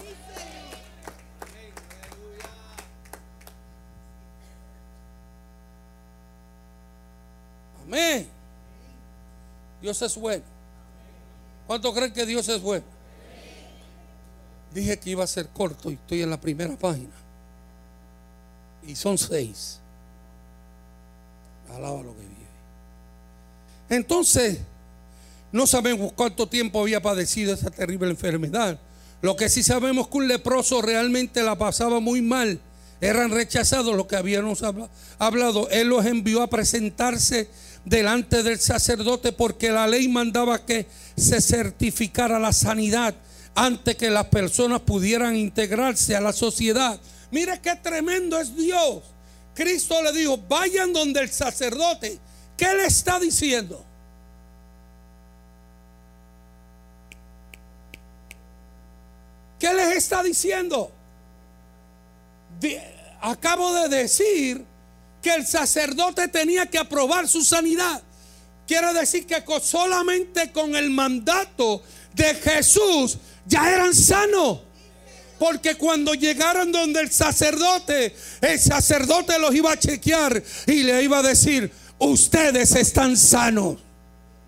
Amén. 7.84 8.28
Dios 9.82 10.02
es 10.02 10.16
bueno. 10.16 10.44
¿Cuánto 11.66 11.94
creen 11.94 12.14
que 12.14 12.26
Dios 12.26 12.48
es 12.50 12.62
bueno? 12.62 12.86
Dije 14.74 15.00
que 15.00 15.10
iba 15.10 15.24
a 15.24 15.28
ser 15.28 15.48
corto 15.50 15.90
y 15.90 15.96
estoy 15.96 16.22
en 16.22 16.30
la 16.30 16.40
primera 16.40 16.76
página. 16.76 17.14
Y 18.86 18.96
son 18.96 19.18
seis. 19.18 19.80
Alaba 21.70 22.02
lo 22.04 22.14
que 22.14 22.22
vive. 22.22 22.48
Entonces, 23.90 24.60
no 25.52 25.66
sabemos 25.66 26.12
cuánto 26.14 26.48
tiempo 26.48 26.82
había 26.82 27.02
padecido 27.02 27.54
esa 27.54 27.70
terrible 27.70 28.10
enfermedad. 28.10 28.80
Lo 29.22 29.36
que 29.36 29.50
sí 29.50 29.64
sabemos 29.64 30.08
que 30.08 30.18
un 30.18 30.28
leproso 30.28 30.82
realmente 30.82 31.42
la 31.42 31.58
pasaba 31.58 32.00
muy 32.00 32.22
mal. 32.22 32.60
Eran 33.00 33.32
rechazados 33.32 33.96
los 33.96 34.08
que 34.08 34.16
habíamos 34.16 34.64
hablado. 35.20 35.70
Él 35.70 35.88
los 35.90 36.06
envió 36.06 36.42
a 36.42 36.50
presentarse 36.50 37.50
delante 37.86 38.44
del 38.44 38.60
sacerdote 38.60 39.32
porque 39.32 39.72
la 39.72 39.88
ley 39.88 40.08
mandaba 40.08 40.66
que 40.66 40.88
se 41.16 41.42
certificara 41.42 42.40
la 42.40 42.52
sanidad 42.52 43.16
antes 43.56 43.96
que 43.96 44.10
las 44.10 44.26
personas 44.26 44.82
pudieran 44.82 45.36
integrarse 45.36 46.16
a 46.16 46.22
la 46.22 46.34
sociedad. 46.34 47.00
Mire 47.32 47.60
qué 47.62 47.76
tremendo 47.76 48.40
es 48.40 48.56
Dios. 48.56 49.04
Cristo 49.56 50.02
le 50.04 50.12
dijo, 50.14 50.38
vayan 50.38 50.94
donde 50.94 51.22
el 51.22 51.30
sacerdote. 51.30 52.20
¿Qué 52.56 52.74
le 52.76 52.86
está 52.86 53.20
diciendo? 53.20 53.84
¿Qué 59.60 59.74
les 59.74 59.98
está 59.98 60.24
diciendo? 60.24 60.92
acabo 63.22 63.74
de 63.74 63.90
decir 63.90 64.64
que 65.22 65.34
el 65.34 65.46
sacerdote 65.46 66.28
tenía 66.28 66.66
que 66.66 66.78
aprobar 66.78 67.28
su 67.28 67.44
sanidad. 67.44 68.02
Quiere 68.68 68.94
decir 68.94 69.26
que 69.26 69.44
solamente 69.62 70.52
con 70.52 70.76
el 70.76 70.90
mandato 70.90 71.82
de 72.14 72.36
Jesús 72.36 73.18
ya 73.46 73.74
eran 73.74 73.94
sanos. 73.94 74.62
Porque 75.40 75.76
cuando 75.76 76.14
llegaron 76.16 76.72
donde 76.72 77.00
el 77.02 77.12
sacerdote, 77.12 78.16
el 78.42 78.60
sacerdote 78.60 79.38
los 79.38 79.54
iba 79.54 79.72
a 79.72 79.78
chequear 79.78 80.42
y 80.66 80.84
le 80.84 81.04
iba 81.04 81.20
a 81.20 81.24
decir, 81.24 81.72
ustedes 82.00 82.76
están 82.76 83.16
sanos. 83.16 83.78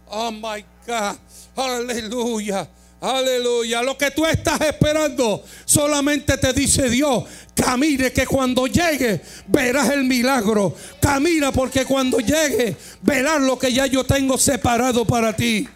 Oh 0.08 0.32
my 0.32 0.66
God, 0.88 1.16
aleluya. 1.56 2.68
Aleluya. 3.02 3.82
Lo 3.82 3.98
que 3.98 4.12
tú 4.12 4.26
estás 4.26 4.60
esperando 4.62 5.44
solamente 5.66 6.38
te 6.38 6.52
dice 6.52 6.90
Dios. 6.90 7.24
Camine 7.56 8.12
que 8.12 8.26
cuando 8.26 8.68
llegue 8.68 9.22
verás 9.48 9.90
el 9.90 10.04
milagro. 10.04 10.76
Camina 11.00 11.52
porque 11.52 11.86
cuando 11.86 12.20
llegue 12.20 12.76
verás 13.02 13.42
lo 13.42 13.58
que 13.58 13.72
ya 13.72 13.86
yo 13.86 14.04
tengo 14.04 14.38
separado 14.38 15.06
para 15.06 15.34
ti. 15.34 15.68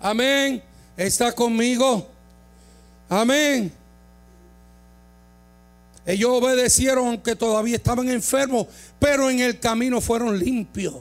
Amén. 0.00 0.62
¿Está 0.96 1.32
conmigo? 1.32 2.08
Amén. 3.08 3.72
Ellos 6.04 6.30
obedecieron 6.30 7.08
aunque 7.08 7.34
todavía 7.34 7.76
estaban 7.76 8.08
enfermos, 8.08 8.68
pero 8.98 9.28
en 9.28 9.40
el 9.40 9.58
camino 9.58 10.00
fueron 10.00 10.38
limpios. 10.38 10.94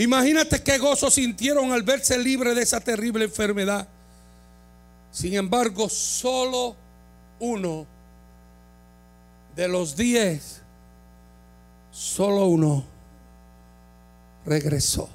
Imagínate 0.00 0.62
qué 0.62 0.78
gozo 0.78 1.10
sintieron 1.10 1.72
al 1.72 1.82
verse 1.82 2.16
libres 2.16 2.56
de 2.56 2.62
esa 2.62 2.80
terrible 2.80 3.26
enfermedad. 3.26 3.86
Sin 5.12 5.34
embargo, 5.34 5.90
solo 5.90 6.74
uno 7.38 7.84
de 9.54 9.68
los 9.68 9.94
diez, 9.94 10.62
solo 11.90 12.46
uno 12.46 12.82
regresó. 14.46 15.06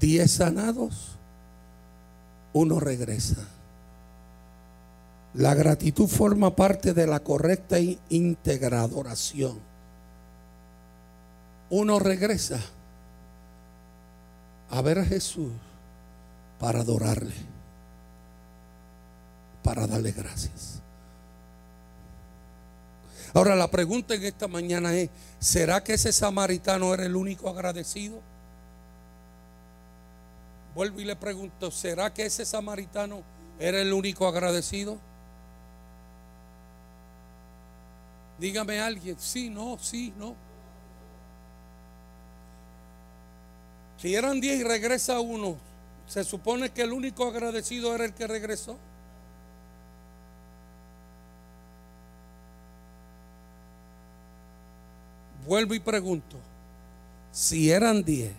Diez 0.00 0.30
sanados, 0.30 1.18
uno 2.54 2.80
regresa. 2.80 3.46
La 5.34 5.52
gratitud 5.52 6.08
forma 6.08 6.56
parte 6.56 6.94
de 6.94 7.06
la 7.06 7.20
correcta 7.20 7.76
e 7.76 7.98
uno 11.72 11.98
regresa 11.98 12.60
a 14.68 14.82
ver 14.82 14.98
a 14.98 15.06
Jesús 15.06 15.50
para 16.58 16.80
adorarle, 16.80 17.34
para 19.64 19.86
darle 19.86 20.12
gracias. 20.12 20.82
Ahora 23.32 23.56
la 23.56 23.70
pregunta 23.70 24.14
en 24.14 24.22
esta 24.24 24.48
mañana 24.48 24.92
es, 24.92 25.08
¿será 25.40 25.82
que 25.82 25.94
ese 25.94 26.12
samaritano 26.12 26.92
era 26.92 27.06
el 27.06 27.16
único 27.16 27.48
agradecido? 27.48 28.20
Vuelvo 30.74 31.00
y 31.00 31.06
le 31.06 31.16
pregunto, 31.16 31.70
¿será 31.70 32.12
que 32.12 32.26
ese 32.26 32.44
samaritano 32.44 33.22
era 33.58 33.80
el 33.80 33.94
único 33.94 34.28
agradecido? 34.28 34.98
Dígame 38.38 38.78
alguien, 38.78 39.16
sí, 39.18 39.48
no, 39.48 39.78
sí, 39.78 40.12
no. 40.18 40.51
Si 44.02 44.16
eran 44.16 44.40
10 44.40 44.58
y 44.58 44.64
regresa 44.64 45.20
uno, 45.20 45.54
se 46.08 46.24
supone 46.24 46.70
que 46.70 46.82
el 46.82 46.92
único 46.92 47.24
agradecido 47.24 47.94
era 47.94 48.04
el 48.04 48.12
que 48.12 48.26
regresó. 48.26 48.76
Vuelvo 55.46 55.74
y 55.74 55.78
pregunto, 55.78 56.36
si 57.30 57.70
eran 57.70 58.02
10, 58.02 58.32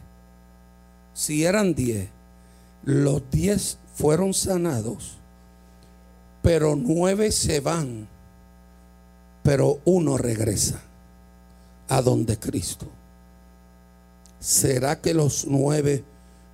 si 1.14 1.46
eran 1.46 1.74
10, 1.74 2.10
los 2.84 3.32
10 3.32 3.78
fueron 3.96 4.34
sanados, 4.34 5.14
pero 6.42 6.76
9 6.76 7.32
se 7.32 7.62
van, 7.62 8.10
pero 9.44 9.80
uno 9.86 10.18
regresa 10.18 10.82
a 11.88 12.02
donde 12.02 12.38
Cristo. 12.38 12.86
¿Será 14.44 15.00
que 15.00 15.14
los 15.14 15.48
nueve 15.48 16.04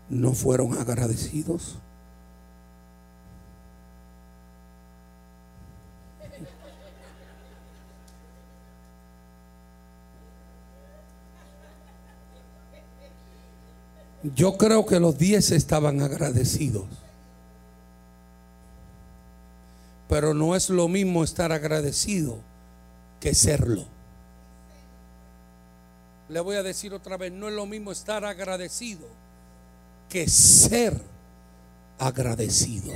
no 0.09 0.33
fueron 0.33 0.77
agradecidos. 0.77 1.77
Yo 14.35 14.57
creo 14.57 14.85
que 14.85 14.99
los 14.99 15.17
diez 15.17 15.51
estaban 15.51 16.01
agradecidos. 16.01 16.85
Pero 20.09 20.33
no 20.33 20.55
es 20.55 20.69
lo 20.69 20.87
mismo 20.87 21.23
estar 21.23 21.51
agradecido 21.51 22.39
que 23.19 23.33
serlo. 23.33 23.85
Le 26.29 26.39
voy 26.39 26.55
a 26.55 26.63
decir 26.63 26.93
otra 26.93 27.17
vez, 27.17 27.31
no 27.31 27.47
es 27.47 27.55
lo 27.55 27.65
mismo 27.65 27.91
estar 27.91 28.23
agradecido 28.23 29.07
que 30.09 30.27
ser 30.27 30.99
agradecido. 31.99 32.91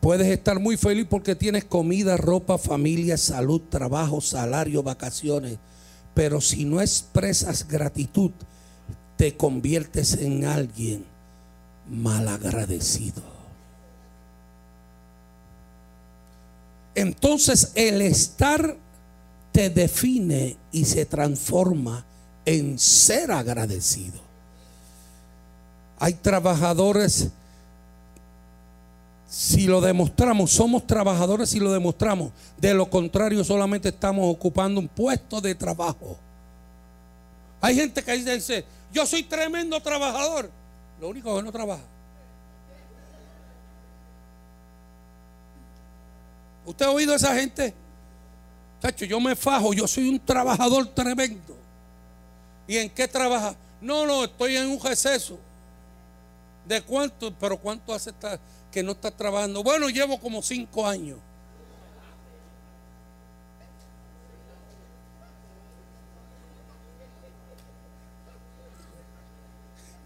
Puedes 0.00 0.28
estar 0.28 0.58
muy 0.58 0.76
feliz 0.76 1.06
porque 1.08 1.34
tienes 1.34 1.64
comida, 1.64 2.16
ropa, 2.16 2.56
familia, 2.56 3.16
salud, 3.18 3.60
trabajo, 3.68 4.20
salario, 4.20 4.82
vacaciones. 4.82 5.58
Pero 6.14 6.40
si 6.40 6.64
no 6.64 6.80
expresas 6.80 7.68
gratitud, 7.68 8.30
te 9.16 9.36
conviertes 9.36 10.14
en 10.14 10.44
alguien 10.44 11.04
malagradecido. 11.90 13.22
Entonces 16.94 17.72
el 17.74 18.00
estar 18.02 18.76
te 19.52 19.70
define 19.70 20.56
y 20.72 20.84
se 20.84 21.04
transforma 21.04 22.04
en 22.44 22.78
ser 22.78 23.30
agradecido. 23.30 24.20
Hay 25.98 26.14
trabajadores, 26.14 27.28
si 29.28 29.66
lo 29.66 29.80
demostramos, 29.80 30.50
somos 30.50 30.86
trabajadores 30.86 31.50
si 31.50 31.58
lo 31.58 31.72
demostramos. 31.72 32.30
De 32.56 32.72
lo 32.72 32.88
contrario, 32.88 33.42
solamente 33.42 33.88
estamos 33.88 34.24
ocupando 34.32 34.80
un 34.80 34.88
puesto 34.88 35.40
de 35.40 35.54
trabajo. 35.54 36.16
Hay 37.60 37.74
gente 37.74 38.02
que 38.02 38.12
dice, 38.12 38.64
yo 38.92 39.04
soy 39.04 39.24
tremendo 39.24 39.80
trabajador. 39.80 40.50
Lo 41.00 41.08
único 41.08 41.36
que 41.36 41.42
no 41.42 41.52
trabaja. 41.52 41.82
¿Usted 46.64 46.86
ha 46.86 46.90
oído 46.90 47.12
a 47.12 47.16
esa 47.16 47.34
gente? 47.34 47.74
Chacho, 48.80 49.04
yo 49.04 49.20
me 49.20 49.34
fajo, 49.34 49.72
yo 49.72 49.86
soy 49.86 50.08
un 50.08 50.20
trabajador 50.20 50.86
tremendo. 50.88 51.56
¿Y 52.66 52.76
en 52.76 52.90
qué 52.90 53.08
trabaja? 53.08 53.56
No, 53.80 54.06
no, 54.06 54.24
estoy 54.24 54.56
en 54.56 54.68
un 54.68 54.80
receso. 54.80 55.38
¿De 56.64 56.82
cuánto? 56.82 57.32
Pero 57.34 57.56
¿cuánto 57.58 57.94
hace 57.94 58.12
que 58.70 58.82
no 58.82 58.92
está 58.92 59.10
trabajando? 59.10 59.62
Bueno, 59.62 59.88
llevo 59.88 60.20
como 60.20 60.42
cinco 60.42 60.86
años. 60.86 61.18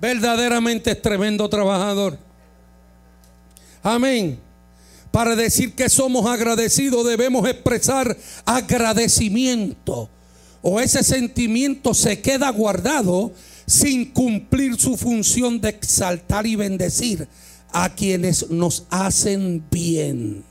verdaderamente 0.02 0.90
es 0.90 1.00
tremendo 1.00 1.48
trabajador. 1.48 2.18
Amén. 3.84 4.36
Para 5.12 5.36
decir 5.36 5.74
que 5.74 5.90
somos 5.90 6.26
agradecidos 6.26 7.06
debemos 7.06 7.46
expresar 7.46 8.16
agradecimiento. 8.46 10.08
O 10.62 10.80
ese 10.80 11.04
sentimiento 11.04 11.92
se 11.92 12.22
queda 12.22 12.50
guardado 12.50 13.32
sin 13.66 14.06
cumplir 14.12 14.80
su 14.80 14.96
función 14.96 15.60
de 15.60 15.68
exaltar 15.68 16.46
y 16.46 16.56
bendecir 16.56 17.28
a 17.72 17.90
quienes 17.94 18.50
nos 18.50 18.86
hacen 18.88 19.62
bien. 19.70 20.44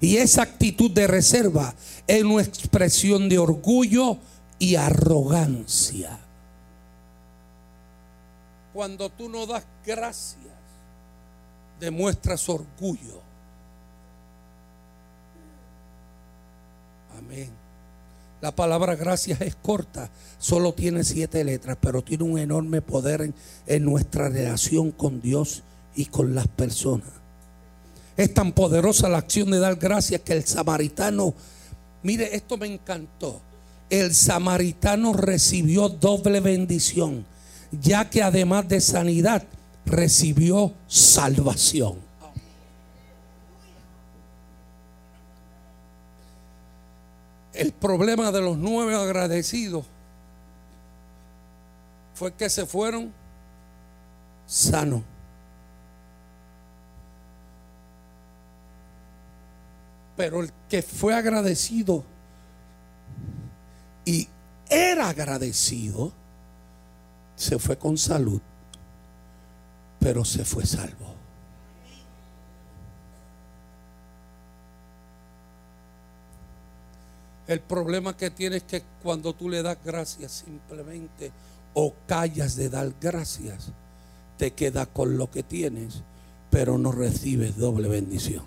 Y 0.00 0.18
esa 0.18 0.42
actitud 0.42 0.90
de 0.90 1.06
reserva 1.06 1.74
es 2.06 2.22
una 2.22 2.42
expresión 2.42 3.30
de 3.30 3.38
orgullo 3.38 4.18
y 4.58 4.74
arrogancia. 4.74 6.18
Cuando 8.74 9.08
tú 9.08 9.30
no 9.30 9.46
das 9.46 9.64
gracias, 9.86 10.52
demuestras 11.80 12.46
orgullo. 12.50 13.25
Amén. 17.16 17.50
La 18.40 18.54
palabra 18.54 18.94
gracias 18.96 19.40
es 19.40 19.56
corta, 19.56 20.10
solo 20.38 20.74
tiene 20.74 21.04
siete 21.04 21.42
letras, 21.42 21.78
pero 21.80 22.02
tiene 22.02 22.24
un 22.24 22.38
enorme 22.38 22.82
poder 22.82 23.32
en, 23.66 23.84
nuestra 23.84 24.28
relación 24.28 24.90
con 24.90 25.20
Dios 25.20 25.62
y 25.94 26.06
con 26.06 26.34
las 26.34 26.46
personas. 26.46 27.08
Es 28.16 28.32
tan 28.34 28.52
poderosa 28.52 29.08
la 29.08 29.18
acción 29.18 29.50
de 29.50 29.58
dar 29.58 29.76
gracias 29.76 30.20
que 30.20 30.34
el 30.34 30.44
samaritano, 30.44 31.34
mire, 32.02 32.34
esto 32.36 32.56
me 32.56 32.66
encantó. 32.66 33.40
El 33.88 34.14
samaritano 34.14 35.12
recibió 35.12 35.88
doble 35.88 36.40
bendición 36.40 37.24
ya 37.70 38.08
que 38.08 38.22
además 38.22 38.68
de 38.68 38.80
sanidad 38.80 39.44
recibió 39.84 40.74
salvación. 40.86 42.05
El 47.56 47.72
problema 47.72 48.30
de 48.32 48.42
los 48.42 48.58
nueve 48.58 48.94
agradecidos 48.94 49.86
fue 52.14 52.34
que 52.34 52.50
se 52.50 52.66
fueron 52.66 53.12
sanos. 54.46 55.00
Pero 60.18 60.42
el 60.42 60.52
que 60.68 60.82
fue 60.82 61.14
agradecido 61.14 62.04
y 64.04 64.28
era 64.68 65.08
agradecido, 65.08 66.12
se 67.36 67.58
fue 67.58 67.78
con 67.78 67.96
salud, 67.96 68.40
pero 69.98 70.26
se 70.26 70.44
fue 70.44 70.66
salvo. 70.66 71.14
El 77.46 77.60
problema 77.60 78.16
que 78.16 78.30
tienes 78.30 78.62
es 78.62 78.62
que 78.64 78.82
cuando 79.02 79.32
tú 79.32 79.48
le 79.48 79.62
das 79.62 79.78
gracias 79.84 80.44
simplemente 80.44 81.30
o 81.74 81.94
callas 82.06 82.56
de 82.56 82.68
dar 82.68 82.92
gracias, 83.00 83.72
te 84.36 84.52
quedas 84.52 84.88
con 84.88 85.16
lo 85.16 85.30
que 85.30 85.42
tienes, 85.42 86.02
pero 86.50 86.76
no 86.76 86.90
recibes 86.90 87.56
doble 87.56 87.88
bendición. 87.88 88.44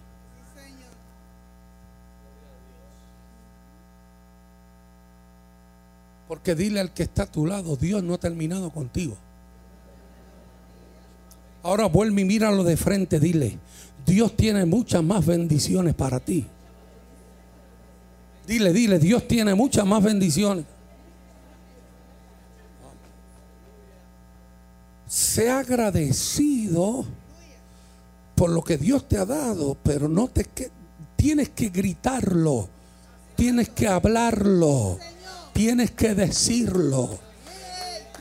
Porque 6.27 6.53
dile 6.53 6.79
al 6.79 6.93
que 6.93 7.03
está 7.03 7.23
a 7.23 7.31
tu 7.31 7.47
lado, 7.47 7.75
Dios 7.75 8.03
no 8.03 8.13
ha 8.13 8.19
terminado 8.19 8.69
contigo. 8.69 9.17
Ahora 11.63 11.87
vuelve 11.87 12.21
y 12.21 12.25
míralo 12.25 12.63
de 12.63 12.77
frente, 12.77 13.19
dile, 13.19 13.57
Dios 14.05 14.35
tiene 14.35 14.65
muchas 14.65 15.03
más 15.03 15.25
bendiciones 15.25 15.95
para 15.95 16.19
ti. 16.19 16.45
Dile, 18.49 18.73
dile, 18.73 18.99
Dios 18.99 19.27
tiene 19.27 19.55
muchas 19.55 19.85
más 19.85 20.03
bendiciones. 20.03 20.65
Sea 25.07 25.59
agradecido 25.59 27.05
por 28.35 28.49
lo 28.49 28.61
que 28.63 28.77
Dios 28.77 29.07
te 29.07 29.17
ha 29.17 29.25
dado, 29.25 29.77
pero 29.83 30.09
no 30.09 30.27
te 30.27 30.45
tienes 31.15 31.49
que 31.49 31.69
gritarlo, 31.69 32.69
tienes 33.35 33.69
que 33.69 33.87
hablarlo 33.87 34.99
tienes 35.59 35.91
que 35.91 36.15
decirlo. 36.15 37.19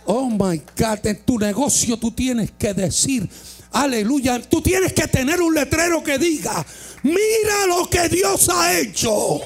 Oh 0.06 0.28
my 0.28 0.60
God, 0.76 1.06
en 1.06 1.24
tu 1.24 1.38
negocio 1.38 1.96
tú 1.96 2.10
tienes 2.10 2.50
que 2.58 2.74
decir, 2.74 3.30
aleluya, 3.70 4.40
tú 4.40 4.60
tienes 4.60 4.92
que 4.92 5.06
tener 5.06 5.40
un 5.40 5.54
letrero 5.54 6.02
que 6.02 6.18
diga, 6.18 6.66
mira 7.04 7.66
lo 7.68 7.88
que 7.88 8.08
Dios 8.08 8.48
ha 8.48 8.76
hecho. 8.76 9.40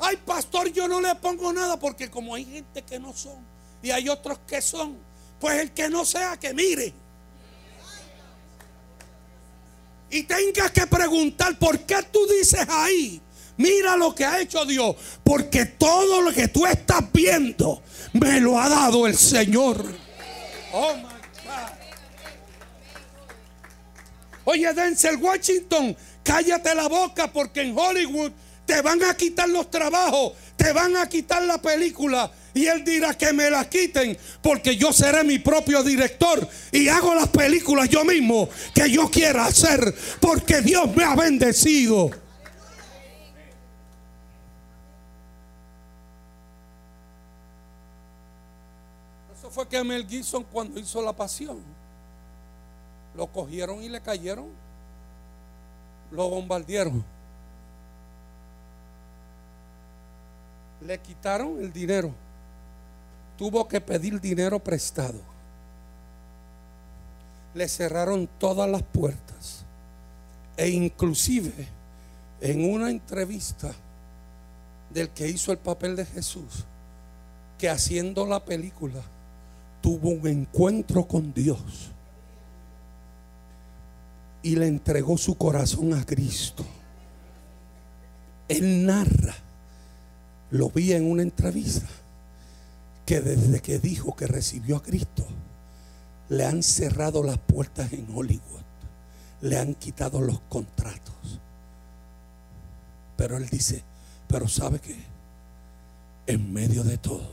Ay, 0.00 0.16
pastor, 0.16 0.72
yo 0.72 0.88
no 0.88 1.00
le 1.00 1.14
pongo 1.16 1.52
nada 1.52 1.78
porque 1.78 2.10
como 2.10 2.34
hay 2.34 2.44
gente 2.44 2.82
que 2.82 2.98
no 2.98 3.12
son 3.12 3.38
y 3.82 3.90
hay 3.90 4.08
otros 4.08 4.38
que 4.46 4.60
son, 4.60 4.98
pues 5.38 5.60
el 5.60 5.72
que 5.72 5.88
no 5.88 6.04
sea 6.04 6.38
que 6.38 6.52
mire. 6.54 6.92
y 10.10 10.24
tengas 10.24 10.72
que 10.72 10.86
preguntar 10.86 11.56
por 11.58 11.78
qué 11.80 12.02
tú 12.10 12.26
dices 12.26 12.66
ahí, 12.68 13.20
mira 13.56 13.96
lo 13.96 14.14
que 14.14 14.24
ha 14.24 14.40
hecho 14.40 14.64
Dios, 14.64 14.96
porque 15.22 15.64
todo 15.64 16.20
lo 16.20 16.32
que 16.32 16.48
tú 16.48 16.66
estás 16.66 17.04
viendo 17.12 17.82
me 18.12 18.40
lo 18.40 18.60
ha 18.60 18.68
dado 18.68 19.06
el 19.06 19.16
Señor. 19.16 19.84
Oh 20.72 20.94
my 20.96 21.02
God. 21.02 21.10
Oye, 24.44 24.72
Denzel 24.74 25.16
Washington, 25.16 25.96
cállate 26.24 26.74
la 26.74 26.88
boca 26.88 27.32
porque 27.32 27.62
en 27.62 27.78
Hollywood 27.78 28.32
te 28.70 28.82
van 28.82 29.02
a 29.02 29.16
quitar 29.16 29.48
los 29.48 29.68
trabajos, 29.68 30.34
te 30.54 30.72
van 30.72 30.96
a 30.96 31.08
quitar 31.08 31.42
la 31.42 31.60
película. 31.60 32.30
Y 32.54 32.66
él 32.66 32.84
dirá 32.84 33.18
que 33.18 33.32
me 33.32 33.50
la 33.50 33.68
quiten 33.68 34.16
porque 34.40 34.76
yo 34.76 34.92
seré 34.92 35.24
mi 35.24 35.40
propio 35.40 35.82
director 35.82 36.48
y 36.70 36.86
hago 36.86 37.12
las 37.16 37.28
películas 37.30 37.88
yo 37.88 38.04
mismo 38.04 38.48
que 38.72 38.88
yo 38.88 39.10
quiera 39.10 39.46
hacer 39.46 39.92
porque 40.20 40.60
Dios 40.60 40.94
me 40.94 41.02
ha 41.02 41.16
bendecido. 41.16 42.10
Eso 49.36 49.50
fue 49.50 49.66
que 49.66 49.82
Mel 49.82 50.06
Gibson 50.06 50.44
cuando 50.44 50.78
hizo 50.78 51.02
la 51.02 51.12
pasión, 51.12 51.58
lo 53.16 53.26
cogieron 53.26 53.82
y 53.82 53.88
le 53.88 54.00
cayeron, 54.00 54.46
lo 56.12 56.28
bombardearon. 56.28 57.19
Le 60.86 60.98
quitaron 60.98 61.60
el 61.60 61.72
dinero. 61.72 62.12
Tuvo 63.36 63.66
que 63.68 63.80
pedir 63.80 64.20
dinero 64.20 64.58
prestado. 64.58 65.20
Le 67.54 67.68
cerraron 67.68 68.28
todas 68.38 68.68
las 68.68 68.82
puertas. 68.82 69.64
E 70.56 70.68
inclusive 70.68 71.52
en 72.40 72.70
una 72.70 72.90
entrevista 72.90 73.72
del 74.90 75.10
que 75.10 75.28
hizo 75.28 75.52
el 75.52 75.58
papel 75.58 75.96
de 75.96 76.04
Jesús, 76.04 76.64
que 77.58 77.68
haciendo 77.68 78.26
la 78.26 78.44
película 78.44 79.00
tuvo 79.80 80.10
un 80.10 80.26
encuentro 80.26 81.06
con 81.06 81.32
Dios 81.32 81.90
y 84.42 84.56
le 84.56 84.66
entregó 84.66 85.16
su 85.18 85.36
corazón 85.36 85.94
a 85.94 86.04
Cristo. 86.04 86.64
Él 88.48 88.84
narra 88.86 89.36
lo 90.50 90.70
vi 90.70 90.92
en 90.92 91.10
una 91.10 91.22
entrevista 91.22 91.86
que 93.06 93.20
desde 93.20 93.60
que 93.60 93.78
dijo 93.78 94.14
que 94.14 94.26
recibió 94.26 94.76
a 94.76 94.82
Cristo, 94.82 95.26
le 96.28 96.44
han 96.44 96.62
cerrado 96.62 97.22
las 97.24 97.38
puertas 97.38 97.92
en 97.92 98.06
Hollywood, 98.14 98.62
le 99.42 99.58
han 99.58 99.74
quitado 99.74 100.20
los 100.20 100.40
contratos. 100.42 101.40
Pero 103.16 103.36
él 103.36 103.48
dice, 103.48 103.82
pero 104.28 104.46
¿sabe 104.48 104.78
qué? 104.78 104.96
En 106.26 106.52
medio 106.52 106.84
de 106.84 106.98
todo, 106.98 107.32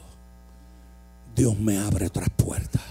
Dios 1.36 1.58
me 1.60 1.78
abre 1.78 2.08
otras 2.08 2.30
puertas. 2.30 2.82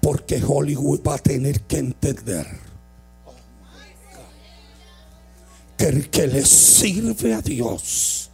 Porque 0.00 0.42
Hollywood 0.42 1.00
va 1.06 1.16
a 1.16 1.18
tener 1.18 1.62
que 1.62 1.78
entender 1.78 2.46
que 5.76 5.88
el 5.88 6.10
que 6.10 6.26
le 6.28 6.44
sirve 6.44 7.34
a 7.34 7.42
Dios 7.42 8.29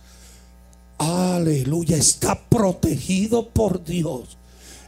Aleluya, 0.98 1.96
está 1.96 2.38
protegido 2.48 3.48
por 3.50 3.84
Dios. 3.84 4.38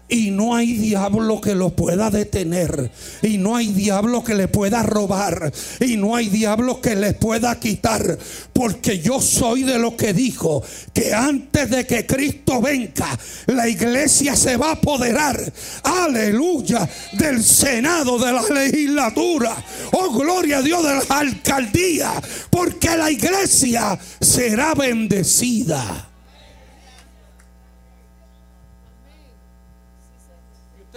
Y 0.08 0.30
no 0.30 0.56
hay 0.56 0.72
diablo 0.72 1.40
que 1.40 1.54
lo 1.54 1.70
pueda 1.70 2.10
detener. 2.10 2.90
Y 3.22 3.36
no 3.36 3.56
hay 3.56 3.68
diablo 3.68 4.24
que 4.24 4.34
le 4.34 4.48
pueda 4.48 4.82
robar. 4.82 5.52
Y 5.80 5.98
no 5.98 6.16
hay 6.16 6.30
diablo 6.30 6.80
que 6.80 6.96
le 6.96 7.12
pueda 7.12 7.60
quitar. 7.60 8.18
Porque 8.54 9.00
yo 9.00 9.20
soy 9.20 9.64
de 9.64 9.78
lo 9.78 9.96
que 9.96 10.14
dijo 10.14 10.62
que 10.94 11.12
antes 11.12 11.68
de 11.68 11.86
que 11.86 12.06
Cristo 12.06 12.62
venga, 12.62 13.18
la 13.46 13.68
iglesia 13.68 14.34
se 14.34 14.56
va 14.56 14.70
a 14.70 14.72
apoderar. 14.72 15.52
Aleluya. 15.82 16.88
Del 17.12 17.44
Senado, 17.44 18.18
de 18.18 18.32
la 18.32 18.42
legislatura. 18.42 19.54
Oh, 19.92 20.10
gloria 20.12 20.58
a 20.58 20.62
Dios 20.62 20.82
de 20.84 20.94
la 20.94 21.04
alcaldía. 21.18 22.12
Porque 22.50 22.96
la 22.96 23.10
iglesia 23.10 23.98
será 24.20 24.74
bendecida. 24.74 26.07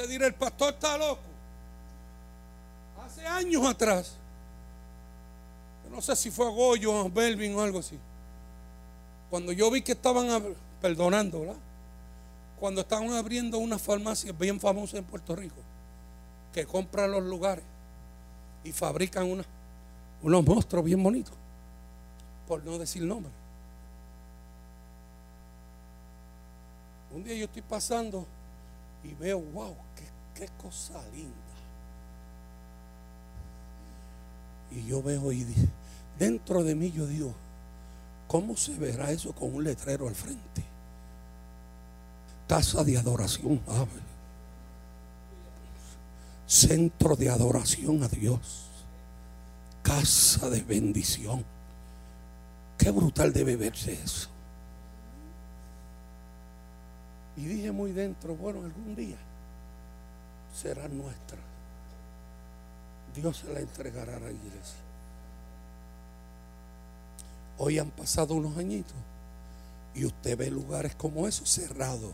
Dirá, 0.08 0.28
el 0.28 0.34
pastor 0.34 0.74
está 0.74 0.98
loco. 0.98 1.22
Hace 3.06 3.26
años 3.26 3.66
atrás, 3.66 4.16
no 5.90 6.02
sé 6.02 6.16
si 6.16 6.32
fue 6.32 6.48
a 6.48 6.50
Goyo 6.50 7.02
a 7.02 7.10
Belvin 7.10 7.56
o 7.56 7.62
algo 7.62 7.80
así, 7.80 7.98
cuando 9.30 9.52
yo 9.52 9.70
vi 9.72 9.82
que 9.82 9.94
estaban 9.94 10.56
perdonando, 10.82 11.56
Cuando 12.60 12.82
estaban 12.82 13.12
abriendo 13.14 13.58
una 13.58 13.80
farmacia 13.80 14.32
bien 14.34 14.60
famosa 14.60 14.98
en 14.98 15.04
Puerto 15.04 15.36
Rico, 15.36 15.56
que 16.54 16.66
compra 16.66 17.08
los 17.08 17.24
lugares 17.24 17.64
y 18.64 18.72
fabrican 18.72 19.46
unos 20.22 20.46
monstruos 20.46 20.86
bien 20.86 21.02
bonitos, 21.02 21.34
por 22.48 22.64
no 22.64 22.78
decir 22.78 23.04
nombre. 23.04 23.32
Un 27.14 27.24
día 27.24 27.36
yo 27.36 27.46
estoy 27.46 27.62
pasando 27.62 28.26
y 29.04 29.14
veo, 29.16 29.40
wow, 29.40 29.76
qué, 30.36 30.48
cosa 30.62 31.02
linda. 31.14 31.36
Y 34.72 34.86
yo 34.86 35.04
veo 35.04 35.32
y 35.32 35.46
dentro 36.18 36.64
de 36.64 36.76
mí 36.76 36.92
yo 36.92 37.06
digo, 37.06 37.34
¿cómo 38.28 38.56
se 38.56 38.74
verá 38.76 39.12
eso 39.12 39.34
con 39.34 39.54
un 39.54 39.64
letrero 39.64 40.08
al 40.08 40.16
frente? 40.16 40.64
Casa 42.48 42.84
de 42.84 42.98
adoración. 42.98 43.60
Centro 46.48 47.16
de 47.16 47.30
adoración 47.30 48.04
a 48.04 48.08
Dios. 48.08 48.68
Casa 49.84 50.50
de 50.50 50.62
bendición. 50.62 51.44
Qué 52.78 52.92
brutal 52.92 53.34
debe 53.34 53.56
verse 53.56 53.94
eso. 53.94 54.30
Y 57.38 57.46
dije 57.46 57.72
muy 57.72 57.92
dentro, 57.92 58.36
bueno, 58.36 58.60
algún 58.64 58.96
día 58.96 59.18
será 60.54 60.88
nuestra. 60.88 61.38
Dios 63.16 63.38
se 63.38 63.54
la 63.54 63.60
entregará 63.60 64.18
a 64.18 64.20
la 64.20 64.32
iglesia. 64.32 64.80
Hoy 67.58 67.78
han 67.78 67.92
pasado 67.92 68.34
unos 68.34 68.58
añitos 68.58 68.96
y 69.94 70.06
usted 70.06 70.38
ve 70.38 70.50
lugares 70.50 70.96
como 70.96 71.28
esos 71.28 71.50
cerrados. 71.50 72.14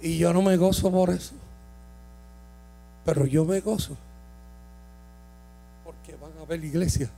Y 0.00 0.18
yo 0.18 0.32
no 0.32 0.42
me 0.42 0.56
gozo 0.56 0.90
por 0.90 1.10
eso. 1.10 1.34
Pero 3.04 3.26
yo 3.26 3.44
me 3.44 3.60
gozo 3.60 3.96
porque 5.84 6.16
van 6.16 6.32
a 6.40 6.44
ver 6.44 6.64
iglesia. 6.64 7.08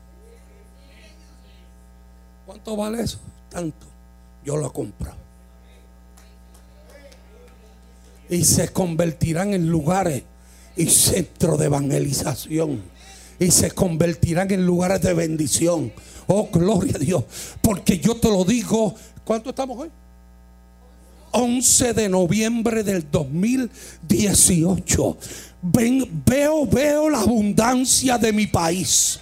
¿Cuánto 2.44 2.76
vale 2.76 3.00
eso? 3.00 3.18
Tanto. 3.48 3.87
Yo 4.44 4.56
lo 4.56 4.70
compro. 4.72 5.23
Y 8.28 8.44
se 8.44 8.68
convertirán 8.68 9.54
en 9.54 9.68
lugares 9.68 10.24
y 10.76 10.87
centros 10.87 11.58
de 11.58 11.66
evangelización. 11.66 12.82
Y 13.38 13.50
se 13.50 13.70
convertirán 13.70 14.50
en 14.50 14.64
lugares 14.64 15.02
de 15.02 15.12
bendición. 15.14 15.92
Oh, 16.26 16.48
gloria 16.52 16.94
a 16.96 16.98
Dios. 16.98 17.24
Porque 17.60 17.98
yo 17.98 18.16
te 18.16 18.28
lo 18.28 18.44
digo. 18.44 18.94
¿Cuánto 19.24 19.50
estamos 19.50 19.78
hoy? 19.78 19.90
11 21.32 21.94
de 21.94 22.08
noviembre 22.08 22.84
del 22.84 23.10
2018. 23.10 25.18
veo, 25.62 26.66
veo 26.66 27.10
la 27.10 27.20
abundancia 27.20 28.18
de 28.18 28.32
mi 28.32 28.46
país. 28.46 29.18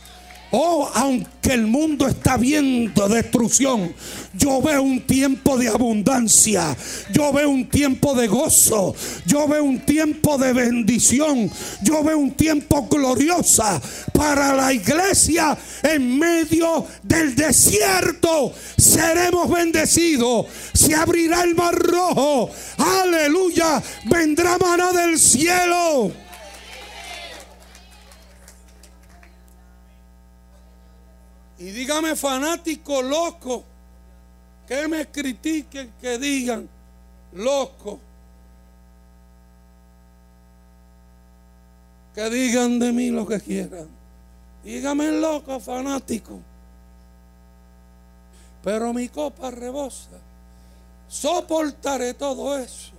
Oh, 0.55 0.87
aunque 0.95 1.55
el 1.55 1.67
mundo 1.67 2.07
está 2.07 2.37
viendo 2.37 3.09
destrucción, 3.09 3.95
yo 4.35 4.61
veo 4.61 4.83
un 4.83 5.01
tiempo 5.01 5.57
de 5.57 5.69
abundancia, 5.69 6.77
yo 7.11 7.33
veo 7.33 7.49
un 7.49 7.71
tiempo 7.71 8.15
de 8.15 8.29
gozo, 8.29 8.95
yo 9.25 9.49
veo 9.49 9.65
un 9.65 9.81
tiempo 9.81 10.37
de 10.37 10.53
bendición, 10.53 11.51
yo 11.83 12.05
veo 12.05 12.19
un 12.19 12.33
tiempo 12.33 12.87
gloriosa 12.87 13.81
para 14.13 14.55
la 14.55 14.75
iglesia 14.75 15.57
en 15.83 16.19
medio 16.19 16.85
del 17.03 17.35
desierto. 17.35 18.53
Seremos 18.77 19.51
bendecidos, 19.51 20.49
se 20.75 20.95
abrirá 20.95 21.45
el 21.45 21.55
mar 21.55 21.75
rojo, 21.75 22.51
aleluya, 22.77 23.83
vendrá 24.05 24.59
maná 24.59 24.93
del 24.93 25.19
cielo. 25.19 26.13
Y 31.63 31.71
dígame 31.71 32.17
fanático 32.17 33.01
loco, 33.01 33.63
que 34.67 34.89
me 34.89 35.07
critiquen, 35.07 35.93
que 36.01 36.19
digan 36.19 36.69
loco. 37.35 38.01
Que 42.17 42.29
digan 42.29 42.81
de 42.81 42.91
mí 42.91 43.11
lo 43.11 43.25
que 43.25 43.41
quieran. 43.41 43.87
Dígame 44.65 45.13
loco, 45.13 45.61
fanático. 45.61 46.41
Pero 48.65 48.93
mi 48.93 49.09
copa 49.09 49.53
rebosa. 49.53 50.19
Soportaré 51.07 52.15
todo 52.15 52.59
eso. 52.59 52.91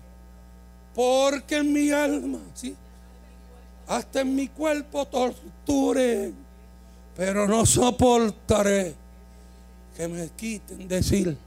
Porque 0.96 1.58
en 1.58 1.74
mi 1.74 1.92
alma, 1.92 2.40
¿sí? 2.54 2.78
hasta 3.88 4.22
en 4.22 4.34
mi 4.34 4.48
cuerpo 4.48 5.06
torture, 5.06 6.32
pero 7.16 7.48
no 7.48 7.66
soportaré 7.66 8.96
que 9.96 10.08
me 10.08 10.30
quiten 10.30 10.88
decir 10.88 11.38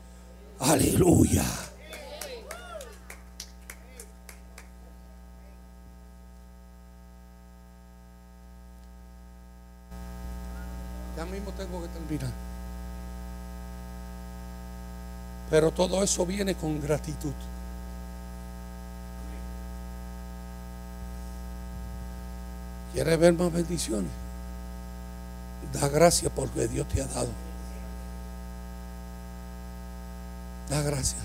aleluya. 0.60 1.44
Ya 11.16 11.24
mismo 11.24 11.50
tengo 11.52 11.82
que 11.82 11.88
terminar. 11.88 12.30
Pero 15.48 15.70
todo 15.70 16.02
eso 16.02 16.26
viene 16.26 16.54
con 16.54 16.80
gratitud. 16.80 17.32
¿Quieres 22.92 23.18
ver 23.18 23.32
más 23.32 23.52
bendiciones? 23.52 24.25
Da 25.72 25.88
gracias 25.88 26.32
porque 26.34 26.68
Dios 26.68 26.86
te 26.88 27.02
ha 27.02 27.06
dado. 27.06 27.28
Da 30.70 30.82
gracias. 30.82 31.22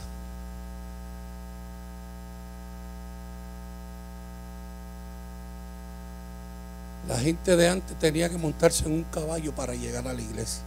La 7.07 7.17
gente 7.17 7.55
de 7.55 7.67
antes 7.67 7.97
tenía 7.97 8.29
que 8.29 8.37
montarse 8.37 8.85
en 8.85 8.93
un 8.93 9.03
caballo 9.05 9.53
para 9.53 9.73
llegar 9.73 10.07
a 10.07 10.13
la 10.13 10.21
iglesia. 10.21 10.61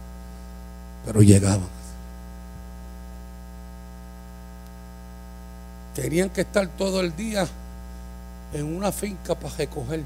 Pero 1.05 1.21
llegaban. 1.21 1.69
Tenían 5.95 6.29
que 6.29 6.41
estar 6.41 6.67
todo 6.67 6.99
el 6.99 7.15
día 7.15 7.47
en 8.53 8.75
una 8.75 8.91
finca 8.91 9.33
para 9.35 9.55
recoger. 9.55 10.03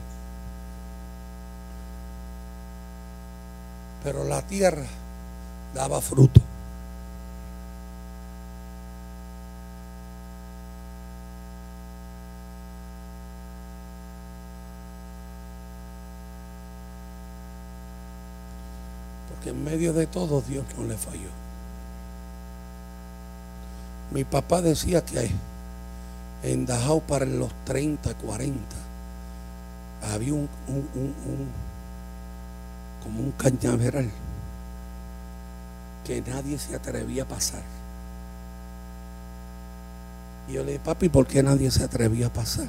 Pero 4.03 4.23
la 4.23 4.41
tierra 4.41 4.85
daba 5.73 6.01
fruto. 6.01 6.41
Porque 19.29 19.49
en 19.49 19.63
medio 19.63 19.93
de 19.93 20.07
todo 20.07 20.41
Dios 20.41 20.65
no 20.77 20.85
le 20.85 20.97
falló. 20.97 21.29
Mi 24.11 24.23
papá 24.23 24.61
decía 24.61 25.05
que 25.05 25.29
en 26.43 26.65
Dajau 26.65 27.01
para 27.01 27.25
los 27.25 27.51
30, 27.65 28.13
40 28.15 28.59
había 30.13 30.33
un, 30.33 30.49
un, 30.67 30.89
un, 30.95 31.15
un 31.27 31.68
como 33.03 33.21
un 33.21 33.31
cañaveral 33.31 34.09
que 36.05 36.21
nadie 36.21 36.57
se 36.57 36.75
atrevía 36.75 37.23
a 37.23 37.27
pasar. 37.27 37.61
Y 40.47 40.53
yo 40.53 40.63
le 40.63 40.71
dije, 40.73 40.83
papi, 40.83 41.09
¿por 41.09 41.27
qué 41.27 41.43
nadie 41.43 41.69
se 41.69 41.83
atrevía 41.83 42.27
a 42.27 42.33
pasar? 42.33 42.67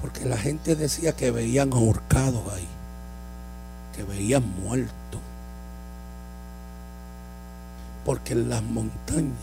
Porque 0.00 0.24
la 0.24 0.38
gente 0.38 0.76
decía 0.76 1.14
que 1.14 1.30
veían 1.30 1.72
ahorcados 1.72 2.52
ahí, 2.54 2.68
que 3.94 4.04
veían 4.04 4.44
muertos. 4.62 5.20
Porque 8.04 8.32
en 8.32 8.48
las 8.48 8.62
montañas 8.62 9.36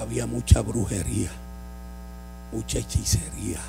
había 0.00 0.26
mucha 0.26 0.60
brujería, 0.60 1.30
mucha 2.52 2.78
hechicería. 2.78 3.60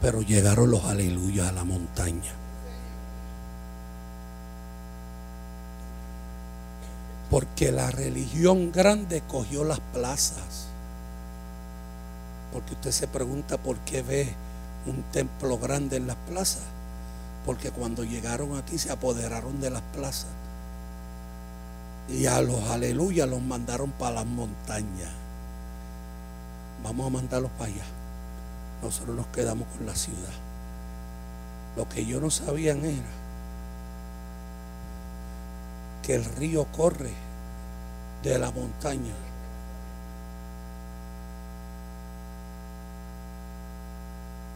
Pero 0.00 0.20
llegaron 0.20 0.70
los 0.70 0.84
aleluyas 0.84 1.48
a 1.48 1.52
la 1.52 1.64
montaña. 1.64 2.32
Porque 7.30 7.72
la 7.72 7.90
religión 7.90 8.70
grande 8.70 9.22
cogió 9.26 9.64
las 9.64 9.80
plazas. 9.80 10.68
Porque 12.52 12.74
usted 12.74 12.92
se 12.92 13.08
pregunta 13.08 13.58
por 13.58 13.78
qué 13.78 14.02
ve 14.02 14.32
un 14.86 15.02
templo 15.12 15.58
grande 15.58 15.96
en 15.96 16.06
las 16.06 16.16
plazas. 16.28 16.62
Porque 17.44 17.70
cuando 17.70 18.04
llegaron 18.04 18.56
aquí 18.56 18.78
se 18.78 18.92
apoderaron 18.92 19.60
de 19.60 19.70
las 19.70 19.82
plazas. 19.94 20.30
Y 22.08 22.26
a 22.26 22.40
los 22.40 22.62
aleluyas 22.70 23.28
los 23.28 23.42
mandaron 23.42 23.90
para 23.90 24.16
las 24.16 24.26
montañas. 24.26 25.10
Vamos 26.84 27.06
a 27.08 27.10
mandarlos 27.10 27.50
para 27.52 27.72
allá. 27.72 27.84
Nosotros 28.82 29.16
nos 29.16 29.26
quedamos 29.28 29.66
con 29.68 29.86
la 29.86 29.94
ciudad. 29.94 30.32
Lo 31.76 31.88
que 31.88 32.04
yo 32.06 32.20
no 32.20 32.30
sabían 32.30 32.84
era 32.84 33.26
que 36.02 36.14
el 36.14 36.24
río 36.24 36.66
corre 36.72 37.12
de 38.22 38.38
la 38.38 38.50
montaña. 38.50 39.14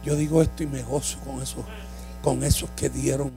Yo 0.03 0.15
digo 0.15 0.41
esto 0.41 0.63
y 0.63 0.67
me 0.67 0.81
gozo 0.81 1.19
con 1.19 1.41
esos, 1.41 1.63
con 2.23 2.43
esos 2.43 2.69
que 2.71 2.89
dieron 2.89 3.31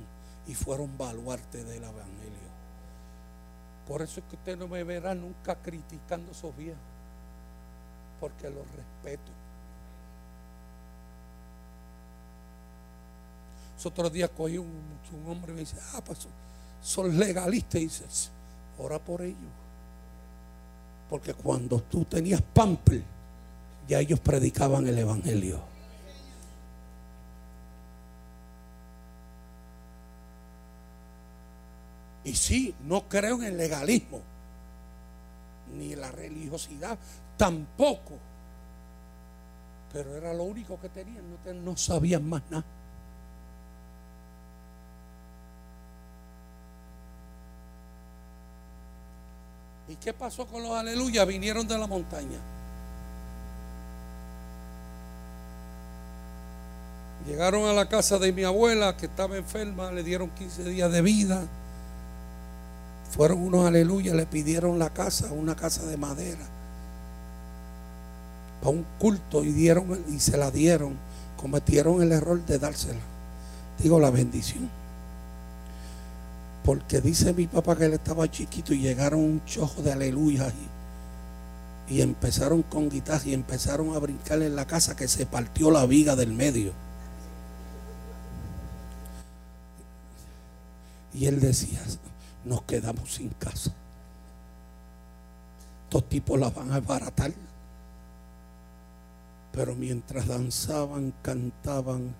y 0.46 0.54
fueron 0.54 0.96
baluarte 0.96 1.62
del 1.64 1.82
Evangelio. 1.82 2.04
Por 3.86 4.00
eso 4.00 4.20
es 4.20 4.26
que 4.26 4.36
usted 4.36 4.56
no 4.56 4.66
me 4.66 4.82
verá 4.82 5.14
nunca 5.14 5.56
criticando 5.56 6.30
a 6.30 6.32
esos 6.32 6.56
viejos, 6.56 6.80
porque 8.18 8.48
los 8.48 8.64
respeto. 8.76 9.43
Otros 13.84 14.12
días 14.12 14.30
cogí 14.34 14.56
un, 14.58 14.70
hombre 15.26 15.52
y 15.52 15.54
me 15.54 15.60
dice, 15.60 15.76
ah, 15.92 16.02
pues 16.04 16.26
son 16.82 17.18
legalistas. 17.18 17.80
Y 17.80 17.84
dices, 17.84 18.30
ora 18.78 18.98
por 18.98 19.22
ellos. 19.22 19.38
Porque 21.08 21.34
cuando 21.34 21.80
tú 21.80 22.04
tenías 22.04 22.40
pamper, 22.40 23.02
ya 23.86 24.00
ellos 24.00 24.20
predicaban 24.20 24.86
el 24.86 24.98
Evangelio. 24.98 25.60
Y 32.24 32.34
sí, 32.34 32.74
no 32.84 33.06
creo 33.06 33.36
en 33.36 33.44
el 33.44 33.58
legalismo, 33.58 34.22
ni 35.76 35.94
la 35.94 36.10
religiosidad, 36.10 36.98
tampoco. 37.36 38.14
Pero 39.92 40.16
era 40.16 40.32
lo 40.32 40.44
único 40.44 40.80
que 40.80 40.88
tenían, 40.88 41.22
no 41.62 41.76
sabían 41.76 42.26
más 42.26 42.42
nada. 42.50 42.64
¿Y 49.88 49.96
qué 49.96 50.12
pasó 50.12 50.46
con 50.46 50.62
los 50.62 50.72
aleluya? 50.72 51.24
Vinieron 51.24 51.68
de 51.68 51.76
la 51.76 51.86
montaña. 51.86 52.38
Llegaron 57.26 57.66
a 57.66 57.72
la 57.72 57.88
casa 57.88 58.18
de 58.18 58.32
mi 58.32 58.44
abuela 58.44 58.96
que 58.96 59.06
estaba 59.06 59.36
enferma, 59.36 59.90
le 59.90 60.02
dieron 60.02 60.30
15 60.30 60.64
días 60.64 60.92
de 60.92 61.00
vida. 61.00 61.42
Fueron 63.10 63.38
unos 63.38 63.66
aleluya, 63.66 64.14
le 64.14 64.26
pidieron 64.26 64.78
la 64.78 64.90
casa, 64.90 65.32
una 65.32 65.54
casa 65.54 65.86
de 65.86 65.96
madera, 65.96 66.44
para 68.60 68.70
un 68.70 68.84
culto 68.98 69.44
y 69.44 69.52
dieron 69.52 70.04
y 70.08 70.18
se 70.18 70.36
la 70.36 70.50
dieron. 70.50 70.96
Cometieron 71.36 72.02
el 72.02 72.12
error 72.12 72.44
de 72.44 72.58
dársela. 72.58 73.00
Digo 73.78 74.00
la 74.00 74.10
bendición. 74.10 74.68
Porque 76.64 77.02
dice 77.02 77.34
mi 77.34 77.46
papá 77.46 77.76
que 77.76 77.84
él 77.84 77.92
estaba 77.92 78.30
chiquito 78.30 78.72
y 78.72 78.80
llegaron 78.80 79.20
un 79.20 79.44
chojo 79.44 79.82
de 79.82 79.92
aleluya 79.92 80.50
y, 81.86 82.00
empezaron 82.00 82.62
con 82.62 82.88
guitarra 82.88 83.22
y 83.26 83.34
empezaron 83.34 83.94
a 83.94 83.98
brincar 83.98 84.40
en 84.40 84.56
la 84.56 84.66
casa 84.66 84.96
que 84.96 85.06
se 85.06 85.26
partió 85.26 85.70
la 85.70 85.84
viga 85.84 86.16
del 86.16 86.32
medio. 86.32 86.72
Y 91.12 91.26
él 91.26 91.38
decía, 91.38 91.80
nos 92.46 92.62
quedamos 92.62 93.12
sin 93.12 93.28
casa. 93.28 93.70
Estos 95.84 96.08
tipos 96.08 96.40
la 96.40 96.48
van 96.48 96.72
a 96.72 96.80
baratar. 96.80 97.32
Pero 99.52 99.74
mientras 99.76 100.26
danzaban, 100.26 101.12
cantaban, 101.22 102.14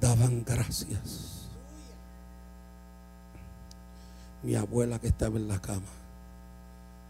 daban 0.00 0.44
gracias 0.44 1.39
mi 4.42 4.54
abuela 4.54 4.98
que 4.98 5.08
estaba 5.08 5.36
en 5.36 5.48
la 5.48 5.60
cama, 5.60 5.92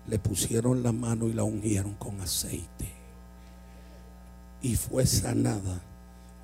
le 0.07 0.19
pusieron 0.19 0.83
la 0.83 0.93
mano 0.93 1.29
y 1.29 1.33
la 1.33 1.45
ungieron 1.45 1.95
con 1.95 2.21
aceite. 2.21 2.93
Y 4.63 4.77
fue 4.77 5.07
sanada. 5.07 5.81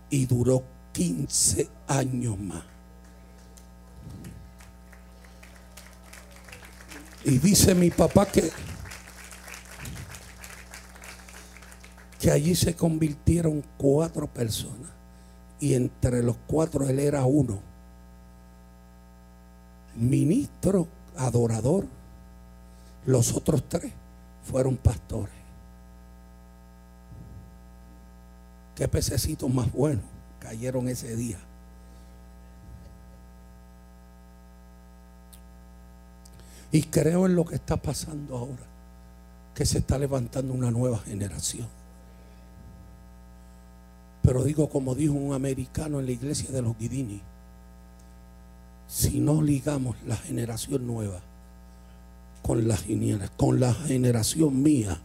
Y 0.09 0.27
duró 0.27 0.63
15 0.93 1.69
años 1.89 2.39
más. 2.39 2.63
Y 7.25 7.39
dice 7.39 7.75
mi 7.75 7.91
papá 7.91 8.25
que 8.27 8.51
que 12.21 12.31
allí 12.31 12.55
se 12.55 12.75
convirtieron 12.75 13.63
cuatro 13.77 14.27
personas 14.27 14.91
y 15.61 15.75
entre 15.75 16.23
los 16.23 16.37
cuatro 16.47 16.89
él 16.89 16.99
era 16.99 17.25
uno. 17.25 17.61
Ministro, 19.97 20.87
adorador, 21.17 21.87
los 23.07 23.35
otros 23.35 23.65
tres 23.69 23.93
fueron 24.51 24.77
pastores. 24.77 25.35
Qué 28.75 28.89
pececitos 28.89 29.53
más 29.53 29.73
buenos 29.73 30.05
cayeron 30.39 30.89
ese 30.89 31.17
día. 31.17 31.39
Y 36.73 36.83
creo 36.83 37.27
en 37.27 37.35
lo 37.35 37.47
que 37.47 37.55
está 37.55 37.77
pasando 37.77 38.37
ahora, 38.37 38.63
que 39.55 39.65
se 39.65 39.79
está 39.79 39.99
levantando 39.99 40.53
una 40.53 40.71
nueva 40.71 40.99
generación. 40.99 41.69
Pero 44.23 44.43
digo, 44.43 44.69
como 44.69 44.95
dijo 44.95 45.15
un 45.15 45.33
americano 45.33 46.01
en 46.01 46.07
la 46.07 46.13
iglesia 46.13 46.51
de 46.51 46.61
los 46.61 46.77
Guidini, 46.77 47.23
si 48.87 49.21
no 49.21 49.43
ligamos 49.43 49.97
la 50.07 50.17
generación 50.17 50.87
nueva 50.87 51.21
con 52.43 52.69
la, 52.69 52.79
con 53.37 53.59
la 53.59 53.75
generación 53.75 54.63
mía, 54.63 55.01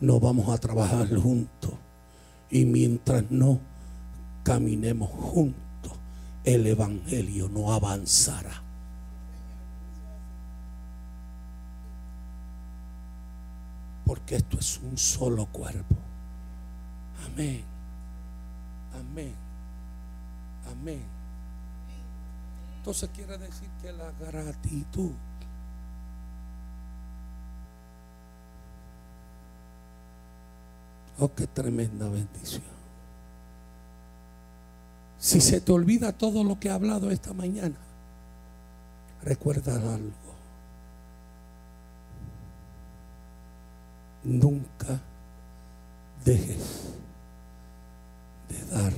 no 0.00 0.20
vamos 0.20 0.50
a 0.50 0.58
trabajar 0.58 1.08
juntos. 1.16 1.72
Y 2.50 2.66
mientras 2.66 3.30
no 3.30 3.58
caminemos 4.42 5.10
juntos, 5.10 5.92
el 6.44 6.66
Evangelio 6.66 7.48
no 7.48 7.72
avanzará. 7.72 8.62
Porque 14.04 14.36
esto 14.36 14.58
es 14.58 14.78
un 14.80 14.98
solo 14.98 15.46
cuerpo. 15.46 15.96
Amén. 17.26 17.64
Amén. 18.92 19.34
Amén. 20.70 21.13
Entonces 22.84 23.08
quiere 23.14 23.38
decir 23.38 23.70
que 23.80 23.90
la 23.92 24.12
gratitud 24.20 25.12
Oh, 31.18 31.32
qué 31.34 31.46
tremenda 31.46 32.06
bendición. 32.08 32.62
Si 35.18 35.40
se 35.40 35.62
te 35.62 35.72
olvida 35.72 36.12
todo 36.12 36.44
lo 36.44 36.60
que 36.60 36.68
he 36.68 36.70
hablado 36.72 37.10
esta 37.10 37.32
mañana, 37.32 37.76
recuerda 39.22 39.76
algo. 39.76 40.12
Nunca 44.24 45.00
dejes 46.22 46.82
de 48.50 48.76
dar 48.76 48.92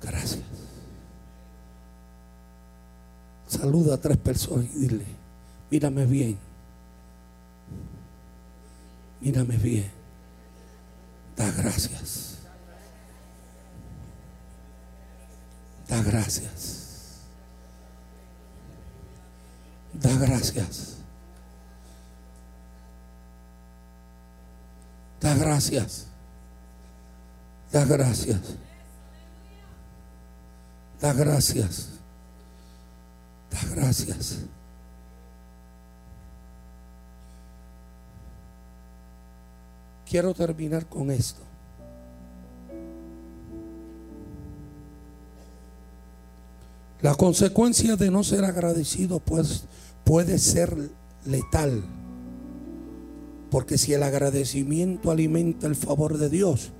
gracias. 0.00 0.63
Saluda 3.54 3.94
a 3.94 3.98
tres 3.98 4.16
personas 4.16 4.66
y 4.74 4.78
dile, 4.78 5.04
mírame 5.70 6.06
bien, 6.06 6.36
mírame 9.20 9.56
bien. 9.56 9.90
Da 11.36 11.48
gracias. 11.52 12.38
Da 15.88 16.02
gracias. 16.02 17.20
Da 19.92 20.16
gracias. 20.16 20.96
Da 25.20 25.34
gracias. 25.36 26.06
Da 27.70 27.84
gracias. 27.84 27.84
Da 27.84 27.84
gracias. 27.84 28.40
Da 31.00 31.12
gracias. 31.12 31.93
Quiero 40.14 40.32
terminar 40.32 40.86
con 40.86 41.10
esto. 41.10 41.40
La 47.02 47.16
consecuencia 47.16 47.96
de 47.96 48.12
no 48.12 48.22
ser 48.22 48.44
agradecido 48.44 49.18
pues, 49.18 49.64
puede 50.04 50.38
ser 50.38 50.90
letal. 51.24 51.82
Porque 53.50 53.76
si 53.76 53.92
el 53.92 54.04
agradecimiento 54.04 55.10
alimenta 55.10 55.66
el 55.66 55.74
favor 55.74 56.16
de 56.16 56.30
Dios, 56.30 56.70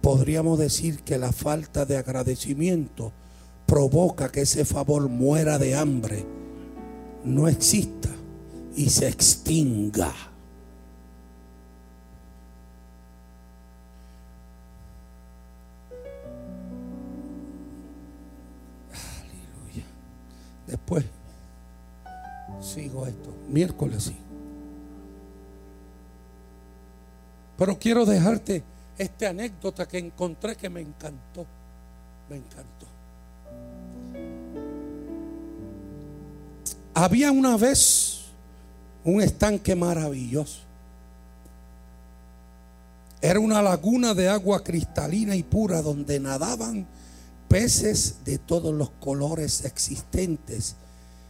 podríamos 0.00 0.58
decir 0.58 1.00
que 1.02 1.18
la 1.18 1.32
falta 1.32 1.84
de 1.84 1.98
agradecimiento 1.98 3.12
provoca 3.66 4.30
que 4.30 4.42
ese 4.42 4.64
favor 4.64 5.08
muera 5.08 5.58
de 5.58 5.74
hambre, 5.74 6.24
no 7.24 7.48
exista 7.48 8.08
y 8.76 8.88
se 8.90 9.08
extinga. 9.08 10.12
Después 20.66 21.04
sigo 22.60 23.06
esto. 23.06 23.32
Miércoles 23.48 24.02
sí. 24.02 24.16
Pero 27.56 27.78
quiero 27.78 28.04
dejarte 28.04 28.64
esta 28.98 29.30
anécdota 29.30 29.86
que 29.86 29.98
encontré 29.98 30.56
que 30.56 30.68
me 30.68 30.80
encantó. 30.80 31.46
Me 32.28 32.36
encantó. 32.36 32.95
Había 36.98 37.30
una 37.30 37.58
vez 37.58 38.22
un 39.04 39.20
estanque 39.20 39.76
maravilloso. 39.76 40.60
Era 43.20 43.38
una 43.38 43.60
laguna 43.60 44.14
de 44.14 44.30
agua 44.30 44.64
cristalina 44.64 45.36
y 45.36 45.42
pura 45.42 45.82
donde 45.82 46.18
nadaban 46.20 46.86
peces 47.48 48.24
de 48.24 48.38
todos 48.38 48.74
los 48.74 48.88
colores 48.92 49.66
existentes 49.66 50.76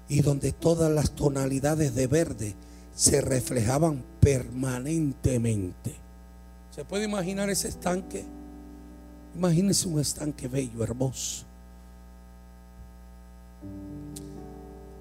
y 0.08 0.20
donde 0.20 0.52
todas 0.52 0.88
las 0.92 1.10
tonalidades 1.10 1.96
de 1.96 2.06
verde 2.06 2.54
se 2.94 3.20
reflejaban 3.20 4.04
permanentemente. 4.20 5.96
¿Se 6.70 6.84
puede 6.84 7.06
imaginar 7.06 7.50
ese 7.50 7.66
estanque? 7.66 8.24
Imagínese 9.34 9.88
un 9.88 9.98
estanque 9.98 10.46
bello, 10.46 10.84
hermoso. 10.84 11.44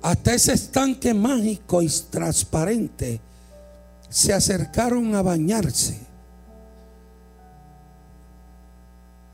Hasta 0.05 0.35
ese 0.35 0.53
estanque 0.53 1.15
mágico 1.15 1.81
y 1.81 1.89
transparente 2.11 3.19
se 4.07 4.33
acercaron 4.33 5.15
a 5.15 5.23
bañarse 5.23 5.99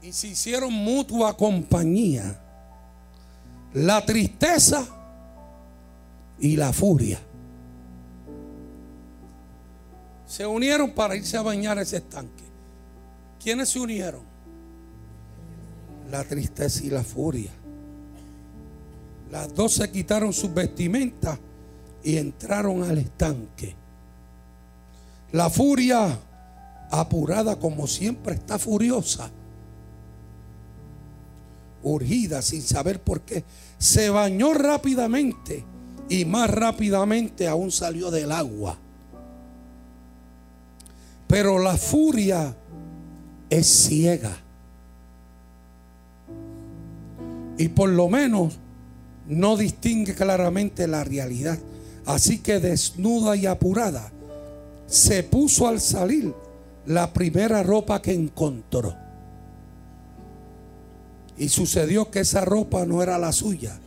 y 0.02 0.14
se 0.14 0.30
hicieron 0.30 0.72
mutua 0.72 1.36
compañía 1.36 2.40
la 3.74 4.06
tristeza 4.06 4.88
y 6.40 6.56
la 6.56 6.72
furia. 6.72 7.20
Se 10.26 10.46
unieron 10.46 10.92
para 10.92 11.18
irse 11.18 11.36
a 11.36 11.42
bañar 11.42 11.80
ese 11.80 11.98
estanque. 11.98 12.46
¿Quiénes 13.44 13.68
se 13.68 13.80
unieron? 13.82 14.24
La 16.10 16.24
tristeza 16.24 16.82
y 16.82 16.90
la 16.90 17.04
furia. 17.04 17.52
Las 19.32 19.54
dos 19.56 19.74
se 19.74 19.90
quitaron 19.90 20.34
sus 20.34 20.54
vestimentas 20.54 21.40
y 22.04 22.18
entraron 22.18 22.84
al 22.84 22.98
estanque. 22.98 23.76
La 25.32 25.50
furia, 25.50 26.20
apurada 26.92 27.58
como 27.58 27.88
siempre, 27.88 28.36
está 28.36 28.60
furiosa 28.60 29.32
urgida 31.84 32.42
sin 32.42 32.62
saber 32.62 33.02
por 33.02 33.22
qué, 33.22 33.44
se 33.78 34.10
bañó 34.10 34.54
rápidamente 34.54 35.66
y 36.10 36.26
más 36.26 36.50
rápidamente 36.50 37.48
aún 37.48 37.72
salió 37.72 38.12
del 38.12 38.32
agua. 38.32 38.78
Pero 41.28 41.60
la 41.60 41.78
furia 41.78 42.56
es 43.50 43.68
ciega. 43.68 44.38
Y 47.58 47.70
por 47.70 47.90
lo 47.90 48.10
menos 48.10 48.60
no 49.32 49.56
distingue 49.56 50.14
claramente 50.14 50.88
la 50.88 51.06
realidad. 51.06 51.58
Así 52.06 52.40
que 52.40 52.60
desnuda 52.60 53.38
y 53.38 53.46
apurada, 53.46 54.12
se 54.88 55.24
puso 55.24 55.68
al 55.68 55.80
salir 55.80 56.34
la 56.86 57.14
primera 57.14 57.64
ropa 57.64 58.02
que 58.02 58.14
encontró. 58.14 58.94
Y 61.38 61.48
sucedió 61.48 62.12
que 62.12 62.20
esa 62.20 62.44
ropa 62.44 62.86
no 62.86 63.02
era 63.02 63.18
la 63.18 63.32
suya, 63.32 63.80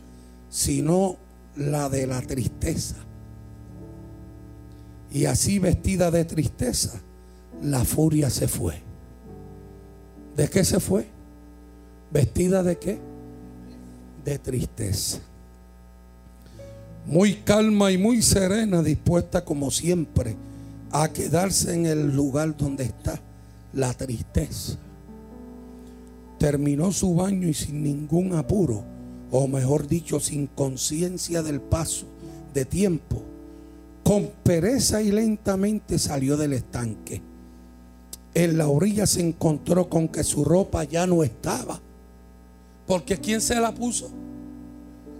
sino 0.49 1.17
la 1.55 1.89
de 1.89 2.07
la 2.07 2.21
tristeza. 2.21 2.95
Y 5.11 5.25
así 5.25 5.59
vestida 5.59 6.09
de 6.09 6.25
tristeza, 6.25 6.99
la 7.61 7.85
furia 7.85 8.31
se 8.31 8.47
fue. 8.47 8.81
¿De 10.35 10.49
qué 10.49 10.65
se 10.65 10.79
fue? 10.79 11.05
¿Vestida 12.11 12.63
de 12.63 12.77
qué? 12.79 12.99
De 14.25 14.39
tristeza. 14.39 15.19
Muy 17.07 17.35
calma 17.35 17.91
y 17.91 17.97
muy 17.97 18.21
serena, 18.21 18.81
dispuesta 18.81 19.45
como 19.45 19.69
siempre 19.69 20.35
a 20.91 21.09
quedarse 21.09 21.73
en 21.73 21.85
el 21.85 22.15
lugar 22.15 22.57
donde 22.57 22.85
está 22.85 23.21
la 23.73 23.93
tristeza. 23.93 24.77
Terminó 26.39 26.91
su 26.91 27.13
baño 27.13 27.47
y 27.47 27.53
sin 27.53 27.83
ningún 27.83 28.33
apuro, 28.33 28.83
o 29.29 29.47
mejor 29.47 29.87
dicho, 29.87 30.19
sin 30.19 30.47
conciencia 30.47 31.43
del 31.43 31.61
paso 31.61 32.07
de 32.53 32.65
tiempo, 32.65 33.21
con 34.03 34.29
pereza 34.43 35.01
y 35.01 35.11
lentamente 35.11 35.99
salió 35.99 36.37
del 36.37 36.53
estanque. 36.53 37.21
En 38.33 38.57
la 38.57 38.67
orilla 38.67 39.05
se 39.05 39.21
encontró 39.21 39.89
con 39.89 40.07
que 40.07 40.23
su 40.23 40.43
ropa 40.43 40.83
ya 40.83 41.05
no 41.05 41.23
estaba. 41.23 41.79
Porque 42.87 43.17
¿quién 43.17 43.41
se 43.41 43.59
la 43.59 43.73
puso? 43.73 44.09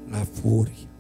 La 0.10 0.26
furia. 0.26 0.95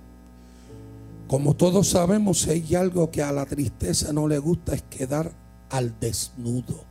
Como 1.27 1.55
todos 1.55 1.89
sabemos, 1.89 2.41
si 2.41 2.51
hay 2.51 2.75
algo 2.75 3.09
que 3.09 3.23
a 3.23 3.31
la 3.31 3.45
tristeza 3.45 4.13
no 4.13 4.27
le 4.27 4.37
gusta 4.37 4.75
es 4.75 4.83
quedar 4.83 5.31
al 5.69 5.99
desnudo. 5.99 6.83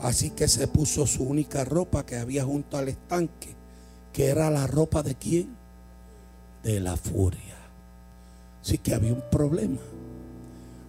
Así 0.00 0.30
que 0.30 0.48
se 0.48 0.66
puso 0.66 1.06
su 1.06 1.24
única 1.24 1.64
ropa 1.64 2.04
que 2.04 2.16
había 2.16 2.44
junto 2.44 2.76
al 2.76 2.88
estanque, 2.88 3.54
que 4.12 4.26
era 4.26 4.50
la 4.50 4.66
ropa 4.66 5.02
de 5.02 5.14
quién? 5.14 5.56
De 6.62 6.80
la 6.80 6.96
furia. 6.96 7.56
Así 8.62 8.78
que 8.78 8.94
había 8.94 9.12
un 9.12 9.22
problema. 9.30 9.80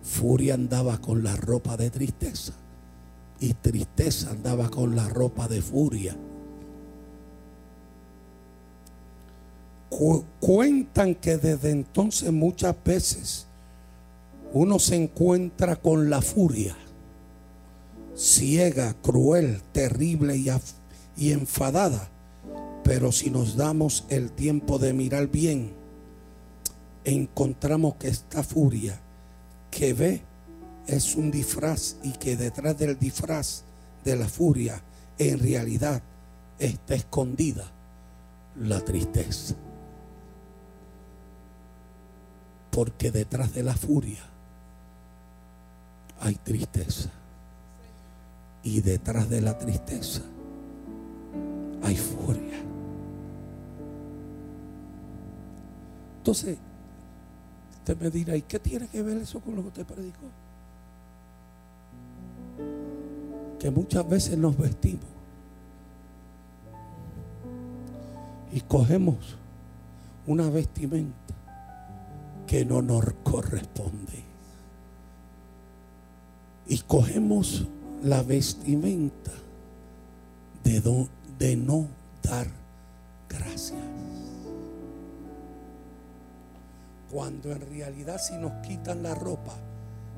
Furia 0.03 0.55
andaba 0.55 0.99
con 0.99 1.23
la 1.23 1.35
ropa 1.35 1.77
de 1.77 1.89
tristeza 1.89 2.53
y 3.39 3.53
tristeza 3.53 4.31
andaba 4.31 4.69
con 4.69 4.95
la 4.95 5.07
ropa 5.07 5.47
de 5.47 5.61
furia. 5.61 6.15
Cuentan 10.39 11.15
que 11.15 11.37
desde 11.37 11.71
entonces 11.71 12.31
muchas 12.31 12.75
veces 12.83 13.47
uno 14.53 14.79
se 14.79 14.95
encuentra 14.95 15.75
con 15.75 16.09
la 16.09 16.21
furia, 16.21 16.75
ciega, 18.15 18.93
cruel, 19.01 19.61
terrible 19.71 20.37
y, 21.17 21.31
enfadada. 21.31 22.09
Pero 22.83 23.11
si 23.11 23.29
nos 23.29 23.55
damos 23.55 24.05
el 24.09 24.31
tiempo 24.31 24.79
de 24.79 24.93
mirar 24.93 25.27
bien, 25.27 25.73
encontramos 27.03 27.95
que 27.95 28.07
esta 28.07 28.43
furia 28.43 28.99
que 29.69 29.93
ve 29.93 30.21
es 30.87 31.15
un 31.15 31.31
disfraz 31.31 31.97
y 32.03 32.13
que 32.13 32.35
detrás 32.35 32.77
del 32.77 32.97
disfraz 32.97 33.63
de 34.03 34.15
la 34.15 34.27
furia 34.27 34.83
en 35.17 35.39
realidad 35.39 36.01
está 36.59 36.95
escondida 36.95 37.71
la 38.55 38.81
tristeza. 38.81 39.55
Porque 42.71 43.11
detrás 43.11 43.53
de 43.53 43.63
la 43.63 43.75
furia 43.75 44.23
hay 46.21 46.35
tristeza. 46.35 47.09
Y 48.63 48.81
detrás 48.81 49.29
de 49.29 49.41
la 49.41 49.57
tristeza 49.57 50.21
hay 51.83 51.95
furia. 51.97 52.59
Entonces, 56.19 56.57
usted 57.79 57.97
me 57.99 58.11
dirá, 58.11 58.35
¿y 58.35 58.43
qué 58.43 58.59
tiene 58.59 58.87
que 58.87 59.01
ver 59.01 59.17
eso 59.17 59.39
con 59.39 59.55
lo 59.55 59.63
que 59.63 59.67
usted 59.69 59.85
predicó? 59.85 60.27
Que 63.59 63.71
muchas 63.71 64.07
veces 64.07 64.37
nos 64.37 64.55
vestimos 64.55 65.11
y 68.51 68.61
cogemos 68.61 69.35
una 70.27 70.49
vestimenta 70.49 71.33
que 72.51 72.65
no 72.65 72.81
nos 72.81 73.05
corresponde. 73.23 74.25
Y 76.67 76.79
cogemos 76.79 77.65
la 78.03 78.23
vestimenta 78.23 79.31
de, 80.61 81.55
no 81.55 81.87
dar 82.21 82.47
gracias. 83.29 83.79
Cuando 87.09 87.53
en 87.53 87.61
realidad 87.69 88.19
si 88.19 88.35
nos 88.35 88.51
quitan 88.67 89.01
la 89.01 89.15
ropa, 89.15 89.55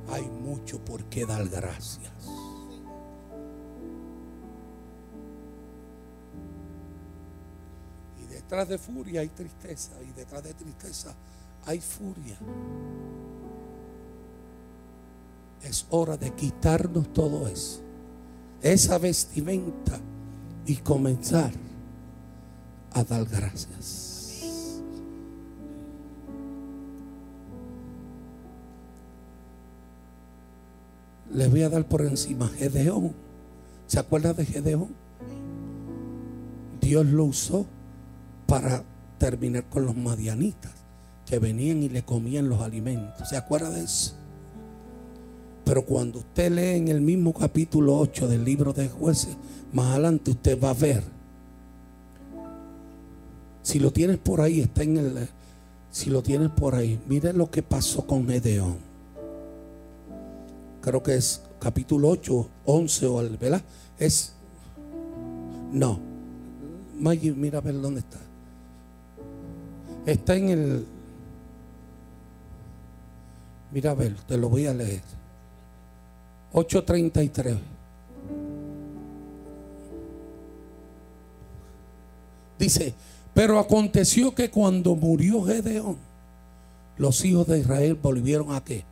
hay 0.10 0.24
mucho 0.24 0.84
por 0.84 1.04
qué 1.06 1.28
dar 1.28 1.48
gracias. 1.48 2.14
Y 8.24 8.26
detrás 8.26 8.68
de 8.70 8.80
furia 8.80 9.22
hay 9.22 9.30
tristeza 9.30 9.92
y 10.02 10.12
detrás 10.14 10.42
de 10.42 10.56
tristeza 10.56 11.16
hay 11.66 11.80
furia. 11.80 12.38
Es 15.64 15.86
hora 15.90 16.18
de 16.18 16.32
quitarnos 16.32 17.12
todo 17.14 17.48
eso, 17.48 17.80
esa 18.62 18.98
vestimenta 18.98 20.00
y 20.66 20.76
comenzar 20.78 21.52
a 22.92 23.04
dar 23.04 23.26
gracias. 23.26 24.82
Les 31.34 31.50
voy 31.50 31.64
a 31.64 31.70
dar 31.70 31.88
por 31.88 32.02
encima 32.02 32.48
Gedeón. 32.50 33.14
¿Se 33.88 34.00
acuerda 34.00 34.34
de 34.34 34.46
Gedeón? 34.46 34.90
Dios 36.80 37.06
lo 37.06 37.26
usó 37.26 37.66
para 38.46 38.84
terminar 39.18 39.64
con 39.66 39.86
los 39.86 39.96
madianitas 39.96 40.83
que 41.26 41.40
venían 41.40 41.84
y 41.84 41.90
le 41.90 42.04
comían 42.04 42.50
los 42.50 42.62
alimentos. 42.62 43.30
¿Se 43.30 43.38
acuerda 43.38 43.70
de 43.70 43.84
eso? 43.84 44.16
Pero 45.66 45.86
cuando 45.86 46.20
usted 46.20 46.52
lee 46.52 46.78
en 46.78 46.90
el 46.90 47.02
mismo 47.02 47.34
capítulo 47.34 47.98
8 47.98 48.28
del 48.28 48.44
libro 48.44 48.74
de 48.74 48.90
jueces, 48.90 49.38
más 49.72 49.92
adelante 49.92 50.32
usted 50.32 50.62
va 50.62 50.72
a 50.72 50.74
ver. 50.74 51.04
Si 53.62 53.80
lo 53.80 53.92
tienes 53.92 54.18
por 54.18 54.42
ahí, 54.42 54.60
está 54.60 54.84
en 54.84 54.98
el... 54.98 55.30
Si 55.90 56.10
lo 56.10 56.22
tienes 56.22 56.50
por 56.50 56.76
ahí, 56.76 57.00
mire 57.08 57.34
lo 57.34 57.50
que 57.50 57.64
pasó 57.64 58.06
con 58.06 58.28
Gedeón. 58.28 58.78
Creo 60.82 61.02
que 61.02 61.16
es 61.16 61.42
capítulo 61.60 62.10
8, 62.10 62.50
11 62.66 63.06
o 63.08 63.20
al, 63.20 63.38
¿verdad? 63.38 63.62
Es... 63.98 64.34
No. 65.72 66.00
Maggie, 67.00 67.32
mira 67.32 67.60
a 67.60 67.62
ver 67.62 67.80
dónde 67.80 68.02
está. 68.02 68.20
Está 70.06 70.36
en 70.36 70.50
el 70.50 70.86
Mira 73.74 73.92
a 73.92 73.96
ver, 73.96 74.16
te 74.28 74.38
lo 74.38 74.50
voy 74.50 74.68
a 74.68 74.74
leer. 74.74 75.02
8.33. 76.54 77.58
Dice, 82.60 82.94
pero 83.34 83.58
aconteció 83.58 84.36
que 84.36 84.52
cuando 84.52 84.96
murió 84.96 85.44
Gedeón, 85.44 85.98
los 86.98 87.26
hijos 87.26 87.48
de 87.48 87.60
Israel 87.60 87.98
volvieron 88.00 88.54
a 88.54 88.64
qué? 88.64 88.86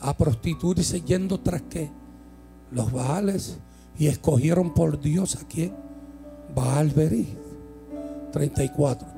A 0.00 0.16
prostituirse 0.16 1.00
yendo 1.00 1.40
tras 1.40 1.62
qué? 1.62 1.90
Los 2.70 2.92
Baales 2.92 3.58
y 3.98 4.06
escogieron 4.06 4.74
por 4.74 5.00
Dios 5.00 5.34
a 5.34 5.48
quién? 5.48 5.74
Baal 6.54 6.90
Berí. 6.90 7.36
34. 8.32 9.08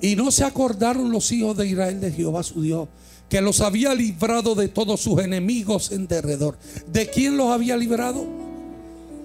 Y 0.00 0.16
no 0.16 0.32
se 0.32 0.42
acordaron 0.42 1.12
los 1.12 1.30
hijos 1.30 1.56
de 1.56 1.68
Israel 1.68 2.00
de 2.00 2.10
Jehová 2.10 2.42
su 2.42 2.62
Dios 2.62 2.88
que 3.34 3.40
los 3.40 3.60
había 3.62 3.92
librado 3.96 4.54
de 4.54 4.68
todos 4.68 5.00
sus 5.00 5.20
enemigos 5.20 5.90
en 5.90 6.06
derredor. 6.06 6.56
¿De 6.86 7.10
quién 7.10 7.36
los 7.36 7.48
había 7.48 7.76
librado? 7.76 8.24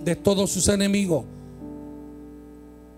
De 0.03 0.15
todos 0.15 0.49
sus 0.49 0.67
enemigos. 0.67 1.25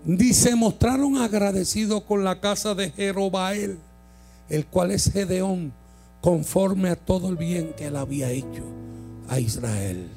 Ni 0.06 0.32
se 0.32 0.56
mostraron 0.56 1.18
agradecidos 1.18 2.02
con 2.04 2.24
la 2.24 2.40
casa 2.40 2.74
de 2.74 2.90
Jerobael, 2.92 3.78
el 4.48 4.64
cual 4.64 4.90
es 4.90 5.12
Gedeón, 5.12 5.74
conforme 6.22 6.88
a 6.88 6.96
todo 6.96 7.28
el 7.28 7.36
bien 7.36 7.74
que 7.76 7.88
él 7.88 7.96
había 7.96 8.30
hecho 8.30 8.64
a 9.28 9.38
Israel. 9.38 10.08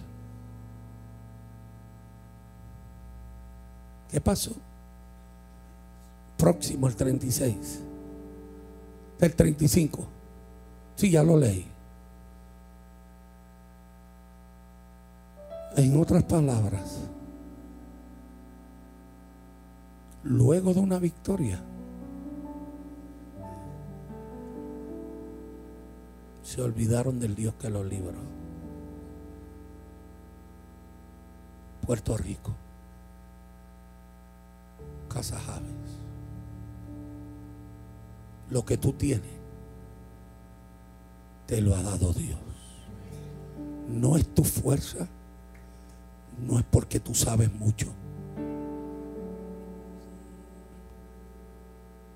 ¿Qué 4.09 4.21
pasó? 4.21 4.53
Próximo 6.37 6.87
el 6.87 6.95
36. 6.95 7.81
El 9.19 9.35
35. 9.35 10.14
Sí, 10.95 11.09
ya 11.11 11.23
lo 11.23 11.37
leí. 11.37 11.67
En 15.77 15.99
otras 16.01 16.23
palabras, 16.23 16.99
luego 20.23 20.73
de 20.73 20.79
una 20.79 20.99
victoria, 20.99 21.61
Se 26.55 26.61
olvidaron 26.61 27.19
del 27.19 27.35
Dios 27.35 27.55
que 27.55 27.69
los 27.69 27.85
libró. 27.85 28.19
Puerto 31.85 32.15
Rico. 32.15 32.53
Casa 35.09 35.37
Javes. 35.37 35.99
Lo 38.49 38.63
que 38.63 38.77
tú 38.77 38.93
tienes, 38.93 39.34
te 41.45 41.61
lo 41.61 41.75
ha 41.75 41.81
dado 41.81 42.13
Dios. 42.13 42.39
No 43.87 44.17
es 44.17 44.27
tu 44.33 44.43
fuerza, 44.43 45.07
no 46.45 46.59
es 46.59 46.65
porque 46.65 46.99
tú 46.99 47.13
sabes 47.13 47.53
mucho. 47.53 47.87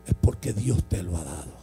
Es 0.06 0.14
porque 0.16 0.54
Dios 0.54 0.84
te 0.86 1.04
lo 1.04 1.16
ha 1.18 1.24
dado. 1.24 1.60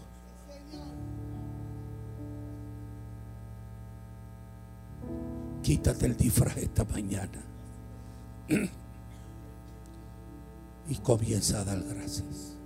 Quítate 5.62 6.06
el 6.06 6.16
disfraz 6.16 6.56
esta 6.58 6.84
mañana. 6.84 7.42
Y 10.88 10.94
comienza 10.98 11.62
a 11.62 11.64
dar 11.64 11.82
gracias. 11.82 12.56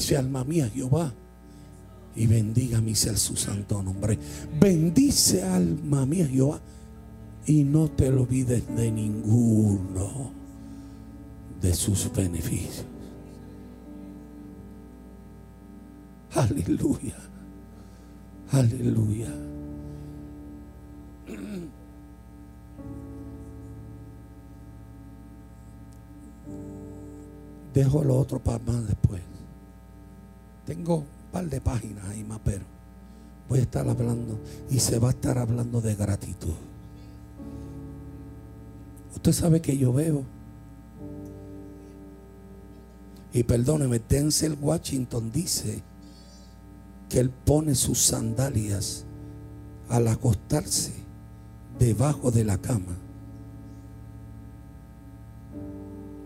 Bendice 0.00 0.16
alma 0.16 0.44
mía 0.44 0.70
Jehová 0.72 1.12
y 2.16 2.26
bendiga 2.26 2.80
mi 2.80 2.94
ser 2.94 3.18
su 3.18 3.36
santo 3.36 3.82
nombre. 3.82 4.18
Bendice 4.58 5.42
alma 5.42 6.06
mía 6.06 6.26
Jehová 6.26 6.58
y 7.44 7.64
no 7.64 7.90
te 7.90 8.08
olvides 8.08 8.66
de 8.74 8.90
ninguno 8.90 10.32
de 11.60 11.74
sus 11.74 12.10
beneficios. 12.14 12.86
Aleluya. 16.32 17.16
Aleluya. 18.52 19.28
Dejo 27.74 28.02
lo 28.02 28.16
otro 28.16 28.38
para 28.38 28.58
más 28.60 28.86
después. 28.86 29.20
Tengo 30.70 30.98
un 30.98 31.06
par 31.32 31.50
de 31.50 31.60
páginas 31.60 32.04
ahí 32.10 32.22
más, 32.22 32.38
pero 32.44 32.64
voy 33.48 33.58
a 33.58 33.62
estar 33.62 33.88
hablando 33.88 34.38
y 34.70 34.78
se 34.78 35.00
va 35.00 35.08
a 35.08 35.10
estar 35.10 35.36
hablando 35.36 35.80
de 35.80 35.96
gratitud. 35.96 36.54
Usted 39.16 39.32
sabe 39.32 39.60
que 39.60 39.76
yo 39.76 39.92
veo. 39.92 40.22
Y 43.32 43.42
perdóneme, 43.42 43.98
Denzel 43.98 44.56
Washington 44.60 45.32
dice 45.32 45.82
que 47.08 47.18
él 47.18 47.30
pone 47.30 47.74
sus 47.74 48.00
sandalias 48.00 49.04
al 49.88 50.06
acostarse 50.06 50.92
debajo 51.80 52.30
de 52.30 52.44
la 52.44 52.58
cama. 52.58 52.96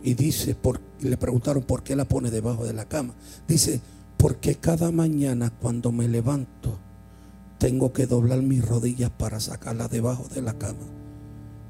Y 0.02 0.12
dice, 0.12 0.54
por, 0.54 0.82
le 1.00 1.16
preguntaron 1.16 1.62
por 1.62 1.82
qué 1.82 1.96
la 1.96 2.04
pone 2.04 2.30
debajo 2.30 2.66
de 2.66 2.74
la 2.74 2.84
cama. 2.84 3.14
Dice, 3.48 3.80
porque 4.24 4.54
cada 4.54 4.90
mañana 4.90 5.50
cuando 5.50 5.92
me 5.92 6.08
levanto 6.08 6.78
tengo 7.58 7.92
que 7.92 8.06
doblar 8.06 8.40
mis 8.40 8.66
rodillas 8.66 9.10
para 9.10 9.38
sacarla 9.38 9.86
debajo 9.86 10.28
de 10.28 10.40
la 10.40 10.54
cama. 10.54 10.86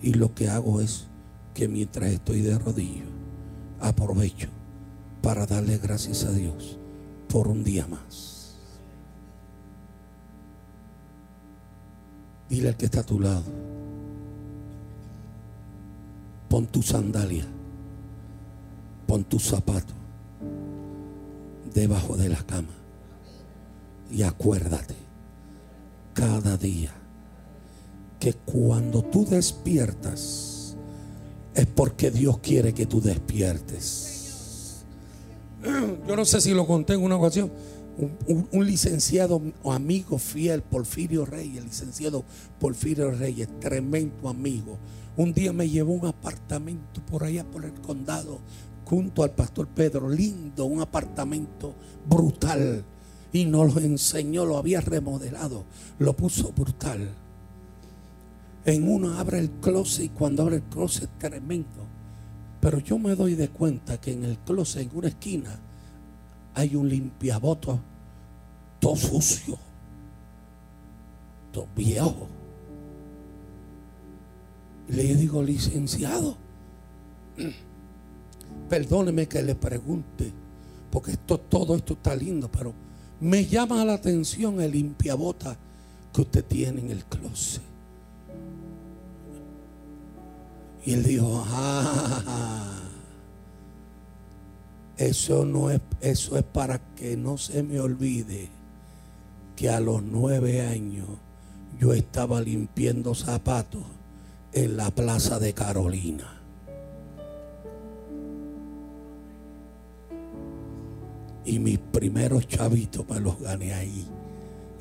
Y 0.01 0.15
lo 0.15 0.37
que 0.37 0.49
hago 0.49 0.81
es 0.81 1.09
que 1.53 1.67
mientras 1.67 2.13
estoy 2.13 2.43
de 2.43 2.57
rodillas, 2.57 3.09
aprovecho 3.81 4.51
para 5.21 5.47
darle 5.47 5.79
gracias 5.79 6.23
a 6.27 6.31
Dios 6.31 6.79
por 7.29 7.49
un 7.49 7.65
día 7.65 7.89
más. 7.89 8.55
Dile 12.49 12.69
al 12.69 12.77
que 12.77 12.85
está 12.85 13.01
a 13.01 13.05
tu 13.05 13.19
lado, 13.19 13.51
pon 16.49 16.69
tu 16.69 16.83
sandalia, 16.83 17.47
pon 19.09 19.25
tu 19.25 19.41
zapato 19.41 20.04
debajo 21.75 22.17
de 22.17 22.29
la 22.29 22.43
cama 22.45 22.73
y 24.11 24.23
acuérdate 24.23 24.95
cada 26.15 26.57
día 26.57 26.93
que 28.21 28.33
cuando 28.33 29.03
tú 29.03 29.27
despiertas 29.27 30.77
es 31.55 31.67
porque 31.67 32.11
Dios 32.11 32.39
quiere 32.39 32.73
que 32.73 32.87
tú 32.87 33.01
despiertes. 33.01 34.85
Yo 36.09 36.17
no 36.17 36.25
sé 36.25 36.41
si 36.41 36.53
lo 36.53 36.67
conté 36.67 36.95
en 36.95 37.03
una 37.03 37.17
ocasión. 37.17 37.53
Un, 38.27 38.67
licenciado 38.67 39.41
o 39.63 39.73
amigo 39.73 40.19
fiel, 40.19 40.63
Porfirio 40.63 41.25
Reyes, 41.25 41.65
licenciado 41.65 42.25
Porfirio 42.59 43.13
Reyes, 43.13 43.49
tremendo 43.61 44.29
amigo. 44.29 44.79
Un 45.17 45.33
día 45.33 45.53
me 45.53 45.69
llevó 45.69 45.93
un 45.93 46.07
apartamento 46.07 47.01
por 47.07 47.23
allá 47.23 47.45
por 47.45 47.65
el 47.65 47.73
condado 47.75 48.41
junto 48.85 49.23
al 49.23 49.31
pastor 49.31 49.69
Pedro, 49.69 50.09
lindo, 50.09 50.65
un 50.65 50.81
apartamento 50.81 51.75
brutal. 52.09 52.85
Y 53.33 53.45
nos 53.47 53.75
lo 53.75 53.81
enseñó, 53.81 54.45
lo 54.45 54.59
había 54.59 54.81
remodelado, 54.81 55.65
lo 55.99 56.15
puso 56.15 56.53
brutal. 56.53 57.11
En 58.65 58.89
uno 58.89 59.19
abre 59.19 59.41
el 59.41 59.51
closet 59.51 60.07
y 60.07 60.09
cuando 60.11 60.43
abre 60.43 60.57
el 60.57 60.63
closet 60.63 61.11
tremendo. 61.19 61.87
Pero 62.61 62.79
yo 62.79 62.99
me 62.99 63.15
doy 63.15 63.35
de 63.35 63.49
cuenta 63.49 64.01
que 64.01 64.13
en 64.13 64.25
el 64.25 64.39
closet, 64.39 64.83
en 64.83 64.97
una 64.97 65.09
esquina, 65.09 65.59
hay 66.55 66.77
un 66.77 66.89
limpiaboto 66.89 67.81
todo 68.85 68.97
sucio, 68.97 69.59
todo 71.51 71.67
viejo. 71.75 72.29
Le 74.89 75.15
digo, 75.15 75.43
licenciado, 75.43 76.37
perdóneme 78.69 79.27
que 79.27 79.43
le 79.43 79.55
pregunte, 79.55 80.33
porque 80.91 81.13
esto, 81.13 81.39
todo 81.39 81.77
esto 81.77 81.95
está 81.95 82.15
lindo, 82.15 82.51
pero 82.51 82.75
me 83.21 83.47
llama 83.47 83.85
la 83.85 83.95
atención 83.95 84.61
el 84.61 84.73
limpiabota 84.73 85.57
que 86.13 86.21
usted 86.23 86.45
tiene 86.45 86.81
en 86.81 86.91
el 86.91 87.05
closet. 87.05 87.63
Y 90.85 90.93
él 90.93 91.03
dijo, 91.03 91.43
ah, 91.47 92.81
eso 94.97 95.45
no 95.45 95.71
es, 95.71 95.81
eso 96.01 96.37
es 96.37 96.45
para 96.45 96.79
que 96.95 97.17
no 97.17 97.39
se 97.39 97.63
me 97.63 97.81
olvide 97.81 98.51
que 99.57 99.71
a 99.71 99.81
los 99.81 100.03
nueve 100.03 100.61
años 100.67 101.09
yo 101.79 101.93
estaba 101.93 102.41
limpiando 102.41 103.15
zapatos 103.15 103.83
en 104.53 104.77
la 104.77 104.91
plaza 104.91 105.39
de 105.39 105.55
Carolina. 105.55 106.34
Y 111.45 111.59
mis 111.59 111.79
primeros 111.79 112.49
chavitos 112.49 113.09
me 113.09 113.21
los 113.21 113.39
gané 113.41 113.75
ahí. 113.75 114.07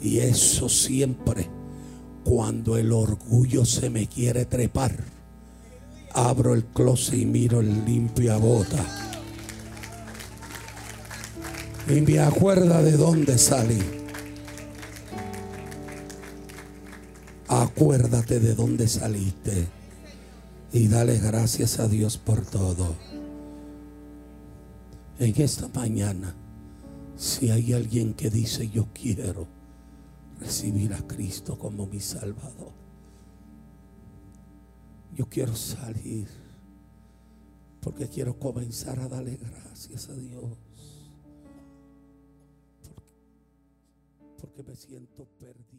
Y 0.02 0.20
eso 0.20 0.70
siempre, 0.70 1.50
cuando 2.24 2.78
el 2.78 2.92
orgullo 2.92 3.66
se 3.66 3.90
me 3.90 4.08
quiere 4.08 4.46
trepar 4.46 5.14
abro 6.14 6.54
el 6.54 6.66
closet 6.66 7.16
y 7.16 7.26
miro 7.26 7.60
el 7.60 7.86
limpia 7.86 8.38
bota. 8.38 8.86
Y 11.90 12.02
me 12.02 12.20
acuerda 12.20 12.82
de 12.82 12.94
dónde 12.94 13.38
salí. 13.38 13.82
Acuérdate 17.48 18.40
de 18.40 18.56
dónde 18.56 18.88
saliste. 18.88 19.68
Y 20.72 20.88
dale 20.88 21.20
gracias 21.20 21.80
a 21.80 21.88
Dios 21.88 22.18
por 22.18 22.46
todo. 22.46 22.96
En 25.20 25.40
esta 25.42 25.68
mañana, 25.68 26.36
si 27.16 27.50
hay 27.52 27.74
alguien 27.74 28.14
que 28.14 28.30
dice 28.30 28.70
yo 28.70 28.88
quiero 28.94 29.48
recibir 30.40 30.94
a 30.94 31.08
Cristo 31.08 31.58
como 31.58 31.86
mi 31.88 32.00
Salvador 32.00 32.72
yo 35.16 35.28
quiero 35.30 35.56
salir 35.56 36.28
porque 37.84 38.08
quiero 38.08 38.40
comenzar 38.40 38.98
a 39.00 39.10
darle 39.10 39.36
gracias 39.36 40.08
a 40.08 40.16
Dios. 40.16 40.58
Porque, 44.40 44.64
me 44.64 44.76
siento 44.76 45.26
perdido. 45.38 45.73